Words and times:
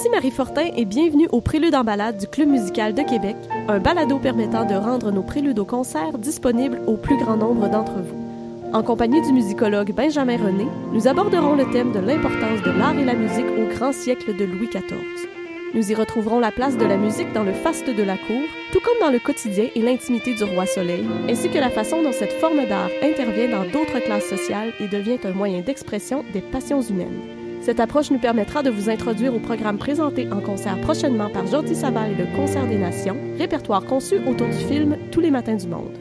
Ici 0.00 0.08
Marie 0.08 0.30
Fortin 0.30 0.70
et 0.78 0.86
bienvenue 0.86 1.28
au 1.30 1.42
Prélude 1.42 1.74
en 1.74 1.84
balade 1.84 2.16
du 2.16 2.26
Club 2.26 2.48
musical 2.48 2.94
de 2.94 3.02
Québec, 3.02 3.36
un 3.68 3.80
balado 3.80 4.18
permettant 4.18 4.64
de 4.64 4.72
rendre 4.72 5.10
nos 5.10 5.20
préludes 5.20 5.58
au 5.58 5.66
concert 5.66 6.16
disponibles 6.16 6.80
au 6.86 6.96
plus 6.96 7.18
grand 7.18 7.36
nombre 7.36 7.68
d'entre 7.68 8.00
vous. 8.00 8.72
En 8.72 8.82
compagnie 8.82 9.20
du 9.20 9.30
musicologue 9.34 9.92
Benjamin 9.92 10.38
René, 10.38 10.66
nous 10.94 11.06
aborderons 11.06 11.54
le 11.54 11.70
thème 11.70 11.92
de 11.92 11.98
l'importance 11.98 12.62
de 12.62 12.70
l'art 12.70 12.98
et 12.98 13.04
la 13.04 13.12
musique 13.12 13.44
au 13.44 13.66
grand 13.74 13.92
siècle 13.92 14.34
de 14.34 14.44
Louis 14.46 14.68
XIV. 14.68 15.28
Nous 15.74 15.92
y 15.92 15.94
retrouverons 15.94 16.40
la 16.40 16.50
place 16.50 16.78
de 16.78 16.86
la 16.86 16.96
musique 16.96 17.34
dans 17.34 17.44
le 17.44 17.52
faste 17.52 17.90
de 17.90 18.02
la 18.02 18.16
cour, 18.16 18.40
tout 18.72 18.80
comme 18.80 19.06
dans 19.06 19.12
le 19.12 19.18
quotidien 19.18 19.66
et 19.74 19.82
l'intimité 19.82 20.32
du 20.32 20.44
roi 20.44 20.64
Soleil, 20.64 21.04
ainsi 21.28 21.50
que 21.50 21.58
la 21.58 21.68
façon 21.68 22.02
dont 22.02 22.12
cette 22.12 22.32
forme 22.32 22.66
d'art 22.66 22.88
intervient 23.02 23.50
dans 23.50 23.70
d'autres 23.70 24.02
classes 24.02 24.30
sociales 24.30 24.72
et 24.80 24.88
devient 24.88 25.18
un 25.24 25.32
moyen 25.32 25.60
d'expression 25.60 26.24
des 26.32 26.40
passions 26.40 26.80
humaines. 26.80 27.39
Cette 27.60 27.78
approche 27.78 28.10
nous 28.10 28.18
permettra 28.18 28.62
de 28.62 28.70
vous 28.70 28.88
introduire 28.88 29.34
au 29.34 29.38
programme 29.38 29.76
présenté 29.76 30.30
en 30.32 30.40
concert 30.40 30.80
prochainement 30.80 31.28
par 31.28 31.46
Jordi 31.46 31.74
Sabal 31.74 32.12
et 32.12 32.14
le 32.14 32.26
Concert 32.34 32.66
des 32.66 32.78
Nations, 32.78 33.16
répertoire 33.36 33.84
conçu 33.84 34.16
autour 34.26 34.46
du 34.46 34.56
film 34.56 34.96
Tous 35.12 35.20
les 35.20 35.30
matins 35.30 35.56
du 35.56 35.68
monde. 35.68 35.96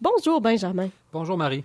Bonjour 0.00 0.40
Benjamin. 0.40 0.90
Bonjour 1.12 1.38
Marie. 1.38 1.64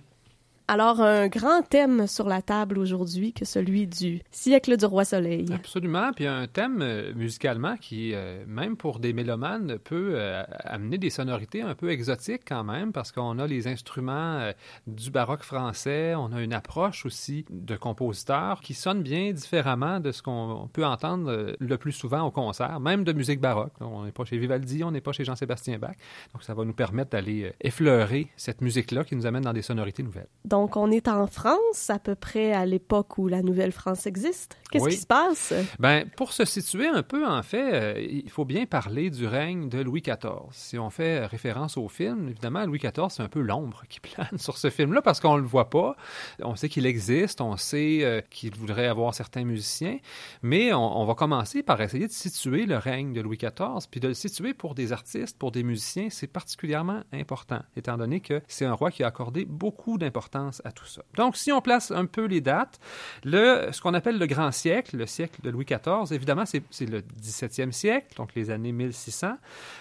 Alors, 0.66 1.02
un 1.02 1.28
grand 1.28 1.60
thème 1.60 2.06
sur 2.06 2.26
la 2.26 2.40
table 2.40 2.78
aujourd'hui 2.78 3.34
que 3.34 3.44
celui 3.44 3.86
du 3.86 4.22
siècle 4.30 4.78
du 4.78 4.86
roi 4.86 5.04
soleil. 5.04 5.44
Absolument, 5.52 6.10
puis 6.14 6.26
un 6.26 6.46
thème 6.46 6.80
euh, 6.80 7.12
musicalement 7.14 7.76
qui, 7.76 8.14
euh, 8.14 8.42
même 8.46 8.74
pour 8.78 8.98
des 8.98 9.12
mélomanes, 9.12 9.78
peut 9.78 10.12
euh, 10.14 10.42
amener 10.60 10.96
des 10.96 11.10
sonorités 11.10 11.60
un 11.60 11.74
peu 11.74 11.90
exotiques 11.90 12.44
quand 12.48 12.64
même, 12.64 12.92
parce 12.92 13.12
qu'on 13.12 13.38
a 13.38 13.46
les 13.46 13.68
instruments 13.68 14.52
du 14.86 15.10
baroque 15.10 15.42
français, 15.42 16.14
on 16.14 16.32
a 16.32 16.40
une 16.40 16.54
approche 16.54 17.04
aussi 17.04 17.44
de 17.50 17.76
compositeurs 17.76 18.62
qui 18.62 18.72
sonne 18.72 19.02
bien 19.02 19.32
différemment 19.32 20.00
de 20.00 20.12
ce 20.12 20.22
qu'on 20.22 20.70
peut 20.72 20.86
entendre 20.86 21.56
le 21.58 21.76
plus 21.76 21.92
souvent 21.92 22.22
au 22.22 22.30
concert, 22.30 22.80
même 22.80 23.04
de 23.04 23.12
musique 23.12 23.40
baroque. 23.40 23.74
On 23.80 24.04
n'est 24.04 24.12
pas 24.12 24.24
chez 24.24 24.38
Vivaldi, 24.38 24.82
on 24.82 24.92
n'est 24.92 25.02
pas 25.02 25.12
chez 25.12 25.24
Jean-Sébastien 25.24 25.78
Bach, 25.78 25.96
donc 26.32 26.42
ça 26.42 26.54
va 26.54 26.64
nous 26.64 26.72
permettre 26.72 27.10
d'aller 27.10 27.52
effleurer 27.60 28.28
cette 28.36 28.62
musique-là 28.62 29.04
qui 29.04 29.14
nous 29.14 29.26
amène 29.26 29.42
dans 29.42 29.52
des 29.52 29.62
sonorités 29.62 30.02
nouvelles. 30.02 30.28
On 30.54 30.90
est 30.90 31.08
en 31.08 31.26
France, 31.26 31.90
à 31.90 31.98
peu 31.98 32.14
près 32.14 32.52
à 32.52 32.66
l'époque 32.66 33.18
où 33.18 33.28
la 33.28 33.42
Nouvelle-France 33.42 34.06
existe. 34.06 34.56
Qu'est-ce 34.70 34.88
qui 34.88 34.96
se 34.96 35.06
passe? 35.06 35.54
Ben, 35.78 36.08
pour 36.16 36.32
se 36.32 36.44
situer 36.44 36.88
un 36.88 37.02
peu, 37.02 37.26
en 37.26 37.42
fait, 37.42 37.74
euh, 37.74 38.00
il 38.00 38.30
faut 38.30 38.44
bien 38.44 38.66
parler 38.66 39.10
du 39.10 39.26
règne 39.26 39.68
de 39.68 39.80
Louis 39.80 40.02
XIV. 40.02 40.50
Si 40.52 40.78
on 40.78 40.90
fait 40.90 41.26
référence 41.26 41.76
au 41.76 41.88
film, 41.88 42.28
évidemment, 42.28 42.64
Louis 42.66 42.78
XIV, 42.78 43.08
c'est 43.10 43.22
un 43.22 43.28
peu 43.28 43.40
l'ombre 43.40 43.82
qui 43.88 44.00
plane 44.14 44.38
sur 44.38 44.58
ce 44.58 44.70
film-là 44.70 45.02
parce 45.02 45.20
qu'on 45.20 45.36
ne 45.36 45.42
le 45.42 45.46
voit 45.46 45.70
pas. 45.70 45.96
On 46.42 46.56
sait 46.56 46.68
qu'il 46.68 46.86
existe, 46.86 47.40
on 47.40 47.56
sait 47.56 48.00
euh, 48.02 48.20
qu'il 48.30 48.54
voudrait 48.54 48.86
avoir 48.86 49.14
certains 49.14 49.44
musiciens, 49.44 49.98
mais 50.42 50.72
on, 50.72 51.00
on, 51.00 51.04
va 51.04 51.14
commencer 51.14 51.62
par 51.62 51.80
essayer 51.80 52.06
de 52.06 52.12
situer 52.12 52.66
le 52.66 52.76
règne 52.76 53.12
de 53.12 53.20
Louis 53.20 53.36
XIV, 53.36 53.86
puis 53.90 54.00
de 54.00 54.08
le 54.08 54.14
situer 54.14 54.54
pour 54.54 54.74
des 54.74 54.92
artistes, 54.92 55.38
pour 55.38 55.52
des 55.52 55.62
musiciens, 55.62 56.08
c'est 56.10 56.26
particulièrement 56.26 57.02
important, 57.12 57.60
étant 57.76 57.96
donné 57.96 58.20
que 58.20 58.40
c'est 58.48 58.64
un 58.64 58.72
roi 58.72 58.90
qui 58.90 59.04
a 59.04 59.06
accordé 59.06 59.44
beaucoup 59.44 59.98
d'importance 59.98 60.43
à 60.64 60.72
tout 60.72 60.86
ça. 60.86 61.02
Donc, 61.16 61.36
si 61.36 61.52
on 61.52 61.60
place 61.60 61.90
un 61.90 62.06
peu 62.06 62.24
les 62.24 62.40
dates, 62.40 62.80
ce 63.24 63.80
qu'on 63.80 63.94
appelle 63.94 64.18
le 64.18 64.26
grand 64.26 64.52
siècle, 64.52 64.96
le 64.96 65.06
siècle 65.06 65.40
de 65.42 65.50
Louis 65.50 65.64
XIV, 65.64 66.12
évidemment, 66.12 66.44
c'est 66.46 66.86
le 66.86 67.00
17e 67.22 67.72
siècle, 67.72 68.14
donc 68.16 68.34
les 68.34 68.50
années 68.50 68.72
1600, 68.72 69.36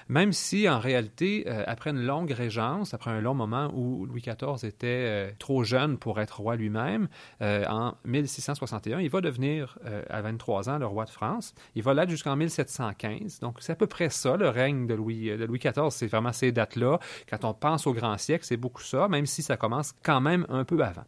même 0.10 0.32
si 0.32 0.68
en 0.70 0.80
réalité, 0.80 1.46
euh, 1.48 1.64
après 1.68 1.92
une 1.92 2.04
longue 2.04 2.32
régence, 2.32 2.94
après 2.94 3.12
un 3.12 3.22
long 3.22 3.34
moment 3.34 3.72
où 3.74 4.06
Louis 4.06 4.22
XIV 4.22 4.66
était 4.68 4.88
euh, 4.88 5.32
trop 5.40 5.64
jeune 5.64 5.98
pour 5.98 6.20
être 6.20 6.40
roi 6.40 6.56
lui-même, 6.56 7.08
euh, 7.42 7.66
en 7.70 7.96
1661, 8.06 9.00
il 9.00 9.10
va 9.10 9.22
devenir 9.22 9.78
à 10.10 10.22
23 10.22 10.70
ans 10.70 10.78
le 10.78 10.86
roi 10.86 11.06
de 11.06 11.10
France. 11.10 11.54
Il 11.76 11.84
va 11.84 11.94
l'être 11.94 12.10
jusqu'en 12.10 12.36
1715. 12.36 13.40
Donc, 13.40 13.58
c'est 13.60 13.72
à 13.72 13.76
peu 13.76 13.88
près 13.88 14.10
ça, 14.10 14.38
le 14.38 14.50
règne 14.50 14.88
de 14.88 14.94
Louis, 14.94 15.30
de 15.30 15.46
Louis 15.46 15.60
XIV. 15.60 15.90
C'est 15.90 16.08
vraiment 16.08 16.34
ces 16.34 16.52
dates-là. 16.52 17.00
Quand 17.30 17.44
on 17.46 17.54
pense 17.54 17.88
au 17.88 17.94
grand 17.94 18.18
siècle, 18.18 18.46
c'est 18.46 18.58
beaucoup 18.58 18.82
ça, 18.82 19.08
même 19.08 19.26
si 19.26 19.42
ça 19.42 19.58
commence 19.58 19.94
quand 20.04 20.22
même 20.22 20.46
un 20.54 20.66
peu 20.66 20.82
avant. 20.82 21.04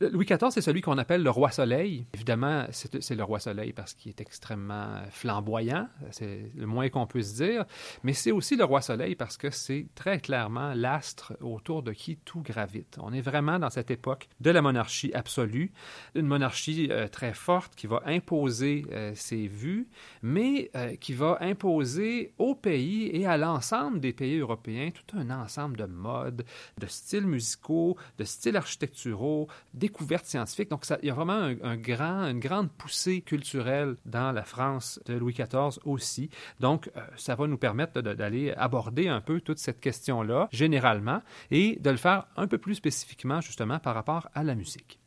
Louis 0.00 0.26
XIV, 0.26 0.50
c'est 0.50 0.60
celui 0.60 0.80
qu'on 0.80 0.98
appelle 0.98 1.22
le 1.22 1.30
roi 1.30 1.50
soleil. 1.50 2.06
Évidemment, 2.14 2.66
c'est 2.70 3.14
le 3.14 3.22
roi 3.24 3.38
soleil 3.38 3.72
parce 3.72 3.94
qu'il 3.94 4.10
est 4.10 4.20
extrêmement 4.20 5.02
flamboyant, 5.10 5.88
c'est 6.10 6.50
le 6.56 6.66
moins 6.66 6.88
qu'on 6.88 7.06
puisse 7.06 7.34
dire, 7.34 7.64
mais 8.02 8.12
c'est 8.12 8.32
aussi 8.32 8.56
le 8.56 8.64
roi 8.64 8.80
soleil 8.80 9.14
parce 9.14 9.36
que 9.36 9.50
c'est 9.50 9.86
très 9.94 10.18
clairement 10.18 10.74
l'astre 10.74 11.34
autour 11.40 11.82
de 11.82 11.92
qui 11.92 12.16
tout 12.16 12.40
gravite. 12.40 12.98
On 13.00 13.12
est 13.12 13.20
vraiment 13.20 13.58
dans 13.58 13.70
cette 13.70 13.90
époque 13.90 14.28
de 14.40 14.50
la 14.50 14.62
monarchie 14.62 15.12
absolue, 15.14 15.72
une 16.14 16.26
monarchie 16.26 16.88
euh, 16.90 17.08
très 17.08 17.32
forte 17.32 17.74
qui 17.74 17.86
va 17.86 18.02
imposer 18.06 18.86
euh, 18.92 19.12
ses 19.14 19.46
vues, 19.46 19.88
mais 20.22 20.70
euh, 20.74 20.96
qui 20.96 21.12
va 21.12 21.38
imposer 21.40 22.32
au 22.38 22.54
pays 22.54 23.10
et 23.12 23.26
à 23.26 23.36
l'ensemble 23.36 24.00
des 24.00 24.12
pays 24.12 24.38
européens 24.38 24.90
tout 24.90 25.16
un 25.16 25.30
ensemble 25.30 25.76
de 25.76 25.86
modes, 25.86 26.44
de 26.78 26.86
styles 26.86 27.26
musicaux, 27.26 27.96
de 28.18 28.24
styles 28.24 28.56
architecturaux, 28.56 29.48
découverte 29.84 30.24
scientifique. 30.24 30.70
Donc, 30.70 30.86
ça, 30.86 30.98
il 31.02 31.08
y 31.08 31.10
a 31.10 31.14
vraiment 31.14 31.54
un, 31.62 31.76
grand, 31.76 32.26
une 32.26 32.40
grande 32.40 32.70
poussée 32.70 33.20
culturelle 33.20 33.96
dans 34.06 34.32
la 34.32 34.42
France 34.42 34.98
de 35.04 35.12
Louis 35.14 35.34
XIV 35.34 35.78
aussi. 35.84 36.30
Donc, 36.58 36.90
euh, 36.96 37.00
ça 37.16 37.34
va 37.34 37.46
nous 37.46 37.58
permettre 37.58 38.00
d'aller 38.00 38.52
aborder 38.52 39.08
un 39.08 39.20
peu 39.20 39.42
toute 39.42 39.58
cette 39.58 39.80
question-là, 39.80 40.48
généralement, 40.52 41.20
et 41.50 41.78
de 41.80 41.90
le 41.90 41.98
faire 41.98 42.26
un 42.36 42.46
peu 42.46 42.56
plus 42.56 42.76
spécifiquement, 42.76 43.42
justement, 43.42 43.78
par 43.78 43.94
rapport 43.94 44.28
à 44.34 44.42
la 44.42 44.54
musique. 44.54 45.03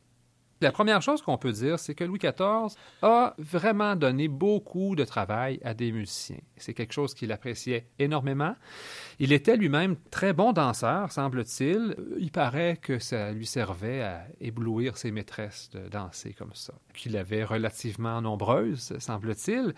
La 0.60 0.72
première 0.72 1.02
chose 1.02 1.22
qu'on 1.22 1.38
peut 1.38 1.52
dire, 1.52 1.78
c'est 1.78 1.94
que 1.94 2.02
Louis 2.02 2.18
XIV 2.18 2.76
a 3.02 3.34
vraiment 3.38 3.94
donné 3.94 4.26
beaucoup 4.26 4.96
de 4.96 5.04
travail 5.04 5.60
à 5.64 5.72
des 5.72 5.92
musiciens. 5.92 6.40
C'est 6.56 6.74
quelque 6.74 6.92
chose 6.92 7.14
qu'il 7.14 7.30
appréciait 7.30 7.86
énormément. 8.00 8.56
Il 9.20 9.32
était 9.32 9.56
lui-même 9.56 9.96
très 10.10 10.32
bon 10.32 10.52
danseur, 10.52 11.12
semble-t-il. 11.12 11.94
Il 12.18 12.32
paraît 12.32 12.76
que 12.80 12.98
ça 12.98 13.30
lui 13.30 13.46
servait 13.46 14.02
à 14.02 14.26
éblouir 14.40 14.96
ses 14.96 15.12
maîtresses 15.12 15.70
de 15.72 15.88
danser 15.88 16.34
comme 16.34 16.54
ça, 16.54 16.74
qu'il 16.94 17.16
avait 17.16 17.44
relativement 17.44 18.20
nombreuses, 18.20 18.94
semble-t-il. 18.98 19.74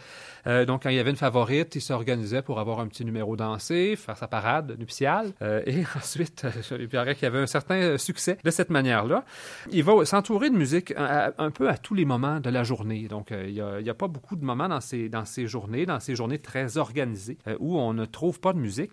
Euh, 0.46 0.64
donc, 0.64 0.84
quand 0.84 0.90
il 0.90 0.96
y 0.96 0.98
avait 0.98 1.10
une 1.10 1.16
favorite, 1.16 1.74
il 1.74 1.82
s'organisait 1.82 2.42
pour 2.42 2.58
avoir 2.58 2.80
un 2.80 2.86
petit 2.86 3.04
numéro 3.04 3.36
dansé, 3.36 3.96
faire 3.96 4.16
sa 4.16 4.28
parade 4.28 4.78
nuptiale. 4.78 5.32
Euh, 5.42 5.62
et 5.66 5.84
ensuite, 5.96 6.46
il 6.78 6.88
paraît 6.88 7.14
qu'il 7.14 7.24
y 7.24 7.26
avait 7.26 7.40
un 7.40 7.46
certain 7.46 7.98
succès 7.98 8.38
de 8.42 8.50
cette 8.50 8.70
manière-là. 8.70 9.24
Il 9.70 9.84
va 9.84 10.04
s'entourer 10.06 10.48
de 10.48 10.56
un, 10.96 11.50
peu 11.50 11.68
à 11.68 11.76
tous 11.76 11.94
les 11.94 12.04
moments 12.04 12.40
de 12.40 12.50
la 12.50 12.64
journée. 12.64 13.08
Donc, 13.08 13.32
euh, 13.32 13.46
il 13.48 13.82
n'y 13.82 13.90
a, 13.90 13.94
pas 13.94 14.08
beaucoup 14.08 14.36
de 14.36 14.44
moments 14.44 14.68
dans 14.68 14.80
ces, 14.80 15.08
dans 15.08 15.24
ces 15.24 15.46
journées, 15.46 15.86
dans 15.86 16.00
ces 16.00 16.14
journées 16.14 16.38
très 16.38 16.76
organisées, 16.76 17.38
où 17.58 17.78
on 17.78 17.92
ne 17.92 18.04
trouve 18.04 18.40
pas 18.40 18.52
de 18.52 18.58
musique. 18.58 18.92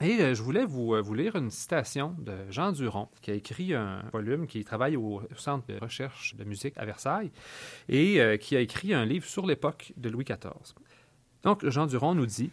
Et 0.00 0.20
euh, 0.20 0.34
je 0.34 0.42
voulais 0.42 0.64
vous, 0.64 0.94
euh, 0.94 1.02
lire 1.14 1.34
une 1.34 1.50
citation 1.50 2.14
de 2.18 2.32
Jean 2.50 2.70
Duron, 2.70 3.08
qui 3.20 3.32
a 3.32 3.34
écrit 3.34 3.74
un 3.74 4.04
volume, 4.12 4.46
qui 4.46 4.62
travaille 4.64 4.96
au 4.96 5.22
Centre 5.36 5.66
de 5.66 5.76
recherche 5.76 6.36
de 6.36 6.44
musique 6.44 6.74
à 6.76 6.84
Versailles, 6.84 7.32
et 7.88 8.20
euh, 8.20 8.36
qui 8.36 8.56
a 8.56 8.60
écrit 8.60 8.94
un 8.94 9.04
livre 9.04 9.26
sur 9.26 9.44
l'époque 9.44 9.92
de 9.96 10.08
Louis 10.08 10.24
XIV. 10.24 10.74
Donc, 11.42 11.68
Jean 11.68 11.86
Duron 11.86 12.14
nous 12.14 12.26
dit 12.26 12.50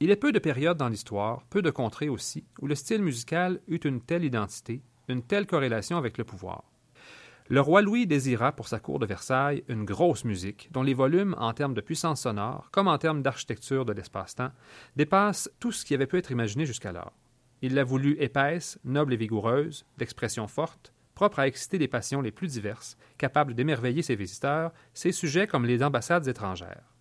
Il 0.00 0.10
est 0.10 0.16
peu 0.16 0.32
de 0.32 0.38
périodes 0.38 0.78
dans 0.78 0.88
l'histoire, 0.88 1.42
peu 1.50 1.60
de 1.60 1.70
contrées 1.70 2.08
aussi, 2.08 2.44
où 2.62 2.66
le 2.66 2.74
style 2.74 3.02
musical 3.02 3.60
eut 3.68 3.76
une 3.76 4.00
telle 4.00 4.24
identité, 4.24 4.80
une 5.08 5.22
telle 5.22 5.46
corrélation 5.46 5.98
avec 5.98 6.16
le 6.16 6.24
pouvoir. 6.24 6.64
Le 7.48 7.60
roi 7.60 7.80
Louis 7.80 8.08
désira 8.08 8.50
pour 8.50 8.66
sa 8.66 8.80
cour 8.80 8.98
de 8.98 9.06
Versailles 9.06 9.62
une 9.68 9.84
grosse 9.84 10.24
musique 10.24 10.68
dont 10.72 10.82
les 10.82 10.94
volumes, 10.94 11.36
en 11.38 11.52
termes 11.52 11.74
de 11.74 11.80
puissance 11.80 12.22
sonore, 12.22 12.70
comme 12.72 12.88
en 12.88 12.98
termes 12.98 13.22
d'architecture 13.22 13.84
de 13.84 13.92
l'espace-temps, 13.92 14.50
dépassent 14.96 15.48
tout 15.60 15.70
ce 15.70 15.84
qui 15.84 15.94
avait 15.94 16.08
pu 16.08 16.18
être 16.18 16.32
imaginé 16.32 16.66
jusqu'alors. 16.66 17.12
Il 17.62 17.74
l'a 17.74 17.84
voulu 17.84 18.16
épaisse, 18.18 18.80
noble 18.82 19.14
et 19.14 19.16
vigoureuse, 19.16 19.86
d'expression 19.96 20.48
forte, 20.48 20.92
propre 21.14 21.38
à 21.38 21.46
exciter 21.46 21.78
les 21.78 21.86
passions 21.86 22.20
les 22.20 22.32
plus 22.32 22.48
diverses, 22.48 22.98
capable 23.16 23.54
d'émerveiller 23.54 24.02
ses 24.02 24.16
visiteurs, 24.16 24.72
ses 24.92 25.12
sujets 25.12 25.46
comme 25.46 25.66
les 25.66 25.84
ambassades 25.84 26.26
étrangères. 26.26 26.92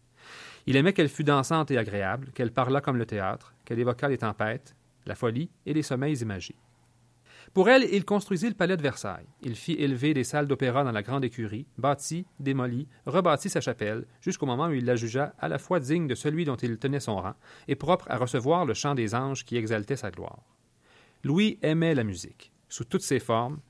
Il 0.67 0.75
aimait 0.75 0.93
qu'elle 0.93 1.09
fût 1.09 1.23
dansante 1.23 1.71
et 1.71 1.77
agréable, 1.79 2.29
qu'elle 2.35 2.53
parlât 2.53 2.81
comme 2.81 2.97
le 2.97 3.07
théâtre, 3.07 3.55
qu'elle 3.65 3.79
évoquât 3.79 4.09
les 4.09 4.19
tempêtes, 4.19 4.75
la 5.07 5.15
folie 5.15 5.49
et 5.65 5.73
les 5.73 5.83
sommeils 5.83 6.21
imagés. 6.21 6.55
Pour 7.55 7.69
elle, 7.69 7.87
il 7.93 8.03
construisit 8.03 8.49
le 8.49 8.53
palais 8.53 8.75
de 8.75 8.81
Versailles. 8.81 9.29
Il 9.41 9.55
fit 9.55 9.75
élever 9.79 10.13
des 10.13 10.25
salles 10.25 10.45
d'opéra 10.45 10.83
dans 10.83 10.91
la 10.91 11.01
grande 11.01 11.23
écurie, 11.23 11.65
bâtit, 11.77 12.25
démolit, 12.37 12.89
rebâtit 13.05 13.49
sa 13.49 13.61
chapelle, 13.61 14.03
jusqu'au 14.19 14.45
moment 14.45 14.67
où 14.67 14.73
il 14.73 14.83
la 14.83 14.97
jugea 14.97 15.33
à 15.39 15.47
la 15.47 15.57
fois 15.57 15.79
digne 15.79 16.05
de 16.05 16.15
celui 16.15 16.43
dont 16.43 16.57
il 16.57 16.77
tenait 16.77 16.99
son 16.99 17.15
rang, 17.15 17.35
et 17.69 17.75
propre 17.75 18.07
à 18.09 18.17
recevoir 18.17 18.65
le 18.65 18.73
chant 18.73 18.93
des 18.93 19.15
anges 19.15 19.45
qui 19.45 19.55
exaltait 19.55 19.95
sa 19.95 20.11
gloire. 20.11 20.43
Louis 21.23 21.57
aimait 21.61 21.95
la 21.95 22.03
musique, 22.03 22.51
sous 22.67 22.83
toutes 22.83 23.03
ses 23.03 23.19
formes. 23.21 23.61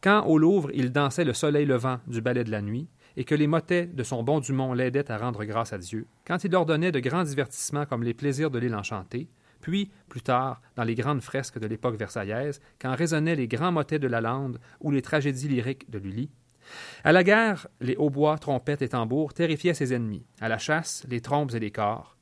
Quand, 0.00 0.26
au 0.26 0.36
Louvre, 0.36 0.72
il 0.74 0.90
dansait 0.90 1.24
le 1.24 1.32
soleil 1.32 1.64
levant 1.64 2.00
du 2.08 2.20
ballet 2.20 2.42
de 2.42 2.50
la 2.50 2.60
nuit, 2.60 2.88
et 3.16 3.22
que 3.22 3.36
les 3.36 3.46
motets 3.46 3.86
de 3.86 4.02
son 4.02 4.24
bon 4.24 4.40
Dumont 4.40 4.72
l'aidaient 4.72 5.12
à 5.12 5.16
rendre 5.16 5.44
grâce 5.44 5.72
à 5.72 5.78
Dieu, 5.78 6.08
quand 6.26 6.42
il 6.42 6.56
ordonnait 6.56 6.90
de 6.90 6.98
grands 6.98 7.22
divertissements 7.22 7.86
comme 7.86 8.02
les 8.02 8.14
plaisirs 8.14 8.50
de 8.50 8.58
l'île 8.58 8.74
enchantée, 8.74 9.28
puis, 9.60 9.90
plus 10.08 10.22
tard, 10.22 10.60
dans 10.76 10.84
les 10.84 10.94
grandes 10.94 11.22
fresques 11.22 11.58
de 11.58 11.66
l'époque 11.66 11.98
versaillaise, 11.98 12.60
quand 12.80 12.94
résonnaient 12.94 13.36
les 13.36 13.48
grands 13.48 13.72
motets 13.72 13.98
de 13.98 14.08
la 14.08 14.20
Lande 14.20 14.60
ou 14.80 14.90
les 14.90 15.02
tragédies 15.02 15.48
lyriques 15.48 15.90
de 15.90 15.98
Lully, 15.98 16.30
À 17.02 17.12
la 17.12 17.24
guerre, 17.24 17.66
les 17.80 17.96
hautbois, 17.96 18.38
trompettes 18.38 18.82
et 18.82 18.90
tambours 18.90 19.32
terrifiaient 19.32 19.74
ses 19.74 19.94
ennemis. 19.94 20.26
À 20.40 20.48
la 20.48 20.58
chasse, 20.58 21.04
les 21.08 21.22
trompes 21.22 21.54
et 21.54 21.60
les 21.60 21.70
corps. 21.70 22.16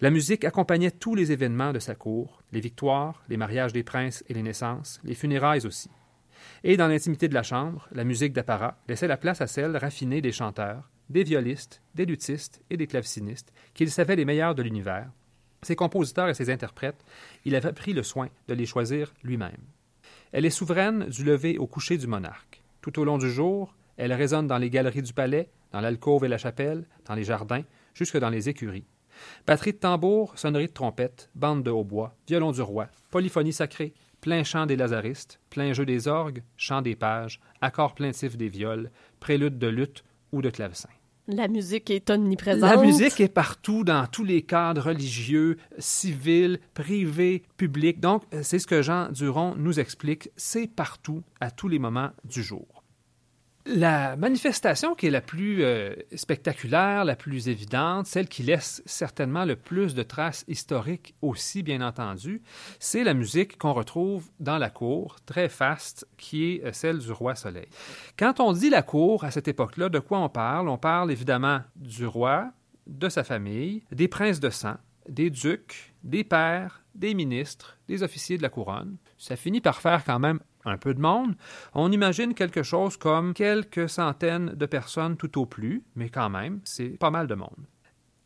La 0.00 0.10
musique 0.10 0.44
accompagnait 0.44 0.90
tous 0.90 1.14
les 1.14 1.32
événements 1.32 1.72
de 1.72 1.78
sa 1.78 1.94
cour, 1.94 2.42
les 2.52 2.60
victoires, 2.60 3.22
les 3.28 3.36
mariages 3.36 3.72
des 3.72 3.84
princes 3.84 4.24
et 4.28 4.34
les 4.34 4.42
naissances, 4.42 5.00
les 5.04 5.14
funérailles 5.14 5.66
aussi. 5.66 5.88
Et 6.64 6.76
dans 6.76 6.88
l'intimité 6.88 7.28
de 7.28 7.34
la 7.34 7.42
chambre, 7.42 7.88
la 7.92 8.04
musique 8.04 8.32
d'apparat 8.32 8.76
laissait 8.88 9.08
la 9.08 9.16
place 9.16 9.40
à 9.40 9.46
celle 9.46 9.76
raffinée 9.76 10.20
des 10.20 10.32
chanteurs, 10.32 10.90
des 11.08 11.24
violistes, 11.24 11.80
des 11.94 12.04
lutistes 12.04 12.60
et 12.68 12.76
des 12.76 12.86
clavecinistes, 12.86 13.52
qu'il 13.72 13.90
savait 13.90 14.16
les 14.16 14.24
meilleurs 14.24 14.54
de 14.54 14.62
l'univers. 14.62 15.10
Ses 15.66 15.74
compositeurs 15.74 16.28
et 16.28 16.34
ses 16.34 16.48
interprètes, 16.48 17.04
il 17.44 17.56
avait 17.56 17.72
pris 17.72 17.92
le 17.92 18.04
soin 18.04 18.28
de 18.46 18.54
les 18.54 18.66
choisir 18.66 19.12
lui-même. 19.24 19.64
Elle 20.30 20.44
est 20.44 20.50
souveraine 20.50 21.06
du 21.06 21.24
lever 21.24 21.58
au 21.58 21.66
coucher 21.66 21.98
du 21.98 22.06
monarque. 22.06 22.62
Tout 22.82 23.00
au 23.00 23.04
long 23.04 23.18
du 23.18 23.28
jour, 23.28 23.74
elle 23.96 24.12
résonne 24.12 24.46
dans 24.46 24.58
les 24.58 24.70
galeries 24.70 25.02
du 25.02 25.12
palais, 25.12 25.48
dans 25.72 25.80
l'alcôve 25.80 26.24
et 26.24 26.28
la 26.28 26.38
chapelle, 26.38 26.84
dans 27.04 27.16
les 27.16 27.24
jardins, 27.24 27.64
jusque 27.94 28.16
dans 28.16 28.30
les 28.30 28.48
écuries. 28.48 28.86
Batterie 29.44 29.72
de 29.72 29.78
tambour, 29.78 30.38
sonnerie 30.38 30.68
de 30.68 30.72
trompette, 30.72 31.30
bande 31.34 31.64
de 31.64 31.72
hautbois, 31.72 32.14
violon 32.28 32.52
du 32.52 32.62
roi, 32.62 32.86
polyphonie 33.10 33.52
sacrée, 33.52 33.92
plein 34.20 34.44
chant 34.44 34.66
des 34.66 34.76
lazaristes, 34.76 35.40
plein 35.50 35.72
jeu 35.72 35.84
des 35.84 36.06
orgues, 36.06 36.44
chant 36.56 36.80
des 36.80 36.94
pages, 36.94 37.40
accords 37.60 37.96
plaintifs 37.96 38.36
des 38.36 38.48
viols, 38.48 38.92
prélude 39.18 39.58
de 39.58 39.66
lutte 39.66 40.04
ou 40.30 40.42
de 40.42 40.50
clavecin. 40.50 40.90
La 41.28 41.48
musique 41.48 41.90
est 41.90 42.08
omniprésente. 42.10 42.70
La 42.70 42.76
musique 42.76 43.20
est 43.20 43.28
partout 43.28 43.82
dans 43.82 44.06
tous 44.06 44.24
les 44.24 44.42
cadres 44.42 44.82
religieux, 44.82 45.56
civils, 45.78 46.60
privés, 46.72 47.42
publics. 47.56 47.98
Donc, 47.98 48.22
c'est 48.42 48.60
ce 48.60 48.66
que 48.66 48.80
Jean 48.82 49.08
Duron 49.10 49.54
nous 49.56 49.80
explique. 49.80 50.30
C'est 50.36 50.68
partout, 50.68 51.22
à 51.40 51.50
tous 51.50 51.68
les 51.68 51.80
moments 51.80 52.10
du 52.24 52.42
jour. 52.42 52.75
La 53.68 54.14
manifestation 54.14 54.94
qui 54.94 55.08
est 55.08 55.10
la 55.10 55.20
plus 55.20 55.64
euh, 55.64 55.92
spectaculaire, 56.14 57.04
la 57.04 57.16
plus 57.16 57.48
évidente, 57.48 58.06
celle 58.06 58.28
qui 58.28 58.44
laisse 58.44 58.80
certainement 58.86 59.44
le 59.44 59.56
plus 59.56 59.96
de 59.96 60.04
traces 60.04 60.44
historiques 60.46 61.16
aussi, 61.20 61.64
bien 61.64 61.80
entendu, 61.80 62.42
c'est 62.78 63.02
la 63.02 63.12
musique 63.12 63.58
qu'on 63.58 63.72
retrouve 63.72 64.30
dans 64.38 64.58
la 64.58 64.70
cour, 64.70 65.16
très 65.26 65.48
faste, 65.48 66.06
qui 66.16 66.44
est 66.44 66.64
euh, 66.64 66.72
celle 66.72 67.00
du 67.00 67.10
roi 67.10 67.34
Soleil. 67.34 67.66
Quand 68.16 68.38
on 68.38 68.52
dit 68.52 68.70
la 68.70 68.82
cour 68.82 69.24
à 69.24 69.32
cette 69.32 69.48
époque-là, 69.48 69.88
de 69.88 69.98
quoi 69.98 70.20
on 70.20 70.28
parle? 70.28 70.68
On 70.68 70.78
parle 70.78 71.10
évidemment 71.10 71.62
du 71.74 72.06
roi, 72.06 72.52
de 72.86 73.08
sa 73.08 73.24
famille, 73.24 73.82
des 73.90 74.06
princes 74.06 74.38
de 74.38 74.50
sang, 74.50 74.76
des 75.08 75.28
ducs, 75.28 75.92
des 76.04 76.22
pairs, 76.22 76.84
des 76.94 77.14
ministres, 77.14 77.76
des 77.88 78.04
officiers 78.04 78.36
de 78.36 78.42
la 78.42 78.48
couronne. 78.48 78.96
Ça 79.18 79.34
finit 79.34 79.60
par 79.60 79.80
faire 79.80 80.04
quand 80.04 80.20
même 80.20 80.38
un 80.66 80.78
peu 80.78 80.94
de 80.94 81.00
monde, 81.00 81.34
on 81.74 81.90
imagine 81.92 82.34
quelque 82.34 82.62
chose 82.62 82.96
comme 82.96 83.34
quelques 83.34 83.88
centaines 83.88 84.50
de 84.54 84.66
personnes 84.66 85.16
tout 85.16 85.40
au 85.40 85.46
plus, 85.46 85.84
mais 85.94 86.08
quand 86.08 86.30
même, 86.30 86.60
c'est 86.64 86.98
pas 86.98 87.10
mal 87.10 87.26
de 87.26 87.34
monde. 87.34 87.66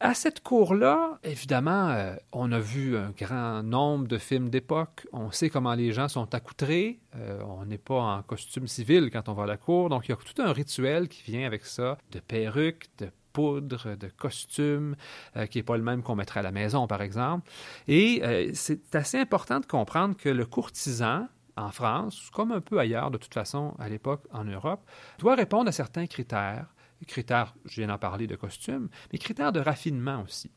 À 0.03 0.15
cette 0.15 0.43
cour-là, 0.43 1.19
évidemment, 1.25 1.91
euh, 1.91 2.17
on 2.33 2.51
a 2.53 2.59
vu 2.59 2.97
un 2.97 3.11
grand 3.11 3.63
nombre 3.63 4.09
de 4.09 4.17
films 4.17 4.49
d'époque. 4.49 5.07
On 5.13 5.31
sait 5.31 5.51
comment 5.51 5.75
les 5.75 5.93
gens 5.93 6.09
sont 6.09 6.35
accoutrés. 6.35 7.01
Euh, 7.17 7.43
on 7.47 7.67
n'est 7.67 7.77
pas 7.77 8.01
en 8.01 8.23
costume 8.23 8.67
civil 8.67 9.11
quand 9.13 9.29
on 9.29 9.35
va 9.35 9.43
à 9.43 9.47
la 9.47 9.59
cour. 9.59 9.91
Donc, 9.91 10.09
il 10.09 10.13
y 10.13 10.15
a 10.15 10.17
tout 10.17 10.41
un 10.41 10.55
rituel 10.55 11.07
qui 11.07 11.23
vient 11.31 11.47
avec 11.47 11.67
ça, 11.67 11.99
de 12.13 12.19
perruques, 12.19 12.89
de 12.97 13.11
poudre, 13.35 13.95
de 13.95 14.09
costumes, 14.09 14.97
euh, 15.37 15.45
qui 15.45 15.59
n'est 15.59 15.65
pas 15.65 15.77
le 15.77 15.83
même 15.83 16.03
qu'on 16.03 16.17
mettrait 16.17 16.41
à 16.41 16.45
la 16.45 16.51
maison, 16.51 16.87
par 16.87 17.03
exemple. 17.03 17.51
Et 17.87 18.23
c'est 18.55 18.95
assez 18.95 19.19
important 19.19 19.61
de 19.61 19.67
comprendre 19.67 20.17
que 20.17 20.31
le 20.31 20.47
courtisan, 20.47 21.29
en 21.61 21.71
France, 21.71 22.31
comme 22.33 22.53
un 22.53 22.61
peu 22.61 22.79
ailleurs 22.79 23.11
de 23.11 23.19
toute 23.19 23.35
façon 23.35 23.75
à 23.79 23.89
l'époque 23.89 24.23
en 24.33 24.45
Europe, 24.45 24.89
doit 25.19 25.35
répondre 25.35 25.69
à 25.69 25.73
certains 25.73 26.07
critères, 26.07 26.75
critères, 27.07 27.55
je 27.65 27.77
viens 27.81 27.89
d'en 27.89 27.99
parler 27.99 28.27
de 28.27 28.37
costume, 28.37 28.89
mais 29.13 29.19
critères 29.19 29.53
de 29.53 29.61
raffinement 29.61 30.23
aussi. 30.23 30.51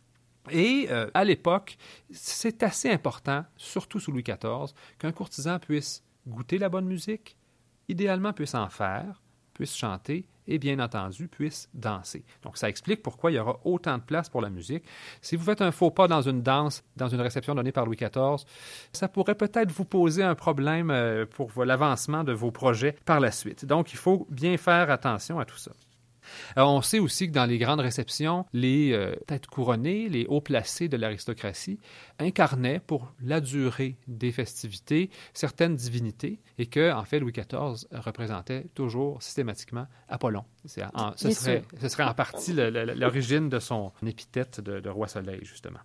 Et 0.52 0.88
euh, 0.90 1.10
à 1.14 1.24
l'époque, 1.24 1.78
c'est 2.12 2.64
assez 2.64 2.90
important, 2.90 3.46
surtout 3.56 4.00
sous 4.00 4.12
Louis 4.12 4.24
XIV, 4.24 4.74
qu'un 5.00 5.14
courtisan 5.14 5.58
puisse 5.60 6.04
goûter 6.28 6.58
la 6.58 6.70
bonne 6.70 6.86
musique, 6.86 7.38
idéalement 7.88 8.34
puisse 8.34 8.56
en 8.56 8.70
faire, 8.70 9.22
puisse 9.54 9.76
chanter 9.76 10.26
et 10.48 10.60
bien 10.60 10.80
entendu 10.80 11.28
puisse 11.28 11.70
danser. 11.74 12.26
Donc 12.42 12.58
ça 12.58 12.70
explique 12.70 13.02
pourquoi 13.02 13.32
il 13.32 13.36
y 13.36 13.40
aura 13.40 13.60
autant 13.64 13.98
de 13.98 14.04
place 14.04 14.30
pour 14.30 14.42
la 14.42 14.50
musique. 14.50 14.84
Si 15.22 15.36
vous 15.36 15.46
faites 15.46 15.62
un 15.62 15.72
faux 15.72 15.92
pas 15.92 16.08
dans 16.08 16.22
une 16.22 16.42
danse, 16.42 16.84
dans 16.98 17.08
une 17.08 17.22
réception 17.22 17.56
donnée 17.56 17.72
par 17.72 17.86
Louis 17.86 17.98
XIV, 17.98 18.46
ça 18.92 19.08
pourrait 19.08 19.36
peut-être 19.36 19.72
vous 19.72 19.86
poser 19.86 20.24
un 20.24 20.36
problème 20.36 20.92
euh, 20.92 21.26
pour 21.26 21.64
l'avancement 21.64 22.24
de 22.24 22.34
vos 22.34 22.52
projets 22.52 22.96
par 23.06 23.20
la 23.20 23.32
suite. 23.32 23.66
Donc 23.66 23.94
il 23.94 23.98
faut 23.98 24.28
bien 24.30 24.58
faire 24.58 24.90
attention 24.90 25.40
à 25.40 25.46
tout 25.46 25.58
ça. 25.58 25.72
Euh, 26.58 26.64
on 26.64 26.81
sait 26.81 27.00
aussi 27.00 27.28
que 27.28 27.34
dans 27.34 27.46
les 27.46 27.58
grandes 27.58 27.80
réceptions, 27.80 28.46
les 28.54 28.94
euh, 28.94 29.16
têtes 29.28 29.48
couronnées, 29.48 30.10
les 30.10 30.25
hauts 30.28 30.42
placés 30.42 30.88
de 30.88 30.98
l'aristocratie, 30.98 31.80
incarnaient 32.20 32.80
pour 32.80 33.14
la 33.22 33.42
durée 33.42 33.98
des 34.08 34.31
festivités 34.31 35.10
certaines 35.34 35.75
divinités 35.75 36.40
et 36.58 36.68
que, 36.68 36.92
en 36.92 37.04
fait, 37.04 37.20
Louis 37.20 37.34
XIV 37.34 37.88
représentait 37.92 38.68
toujours 38.74 39.22
systématiquement 39.22 39.88
Apollon. 40.08 40.46
ce, 40.66 40.81
serait, 41.31 41.64
ce, 41.80 41.88
serait, 41.88 42.04
en 42.04 42.14
partie 42.14 42.54
l'origine 42.54 43.50
de 43.50 43.60
son 43.60 43.92
épithète 44.06 44.62
de 44.62 44.90
roi 44.90 45.08
soleil, 45.08 45.40
justement 45.44 45.80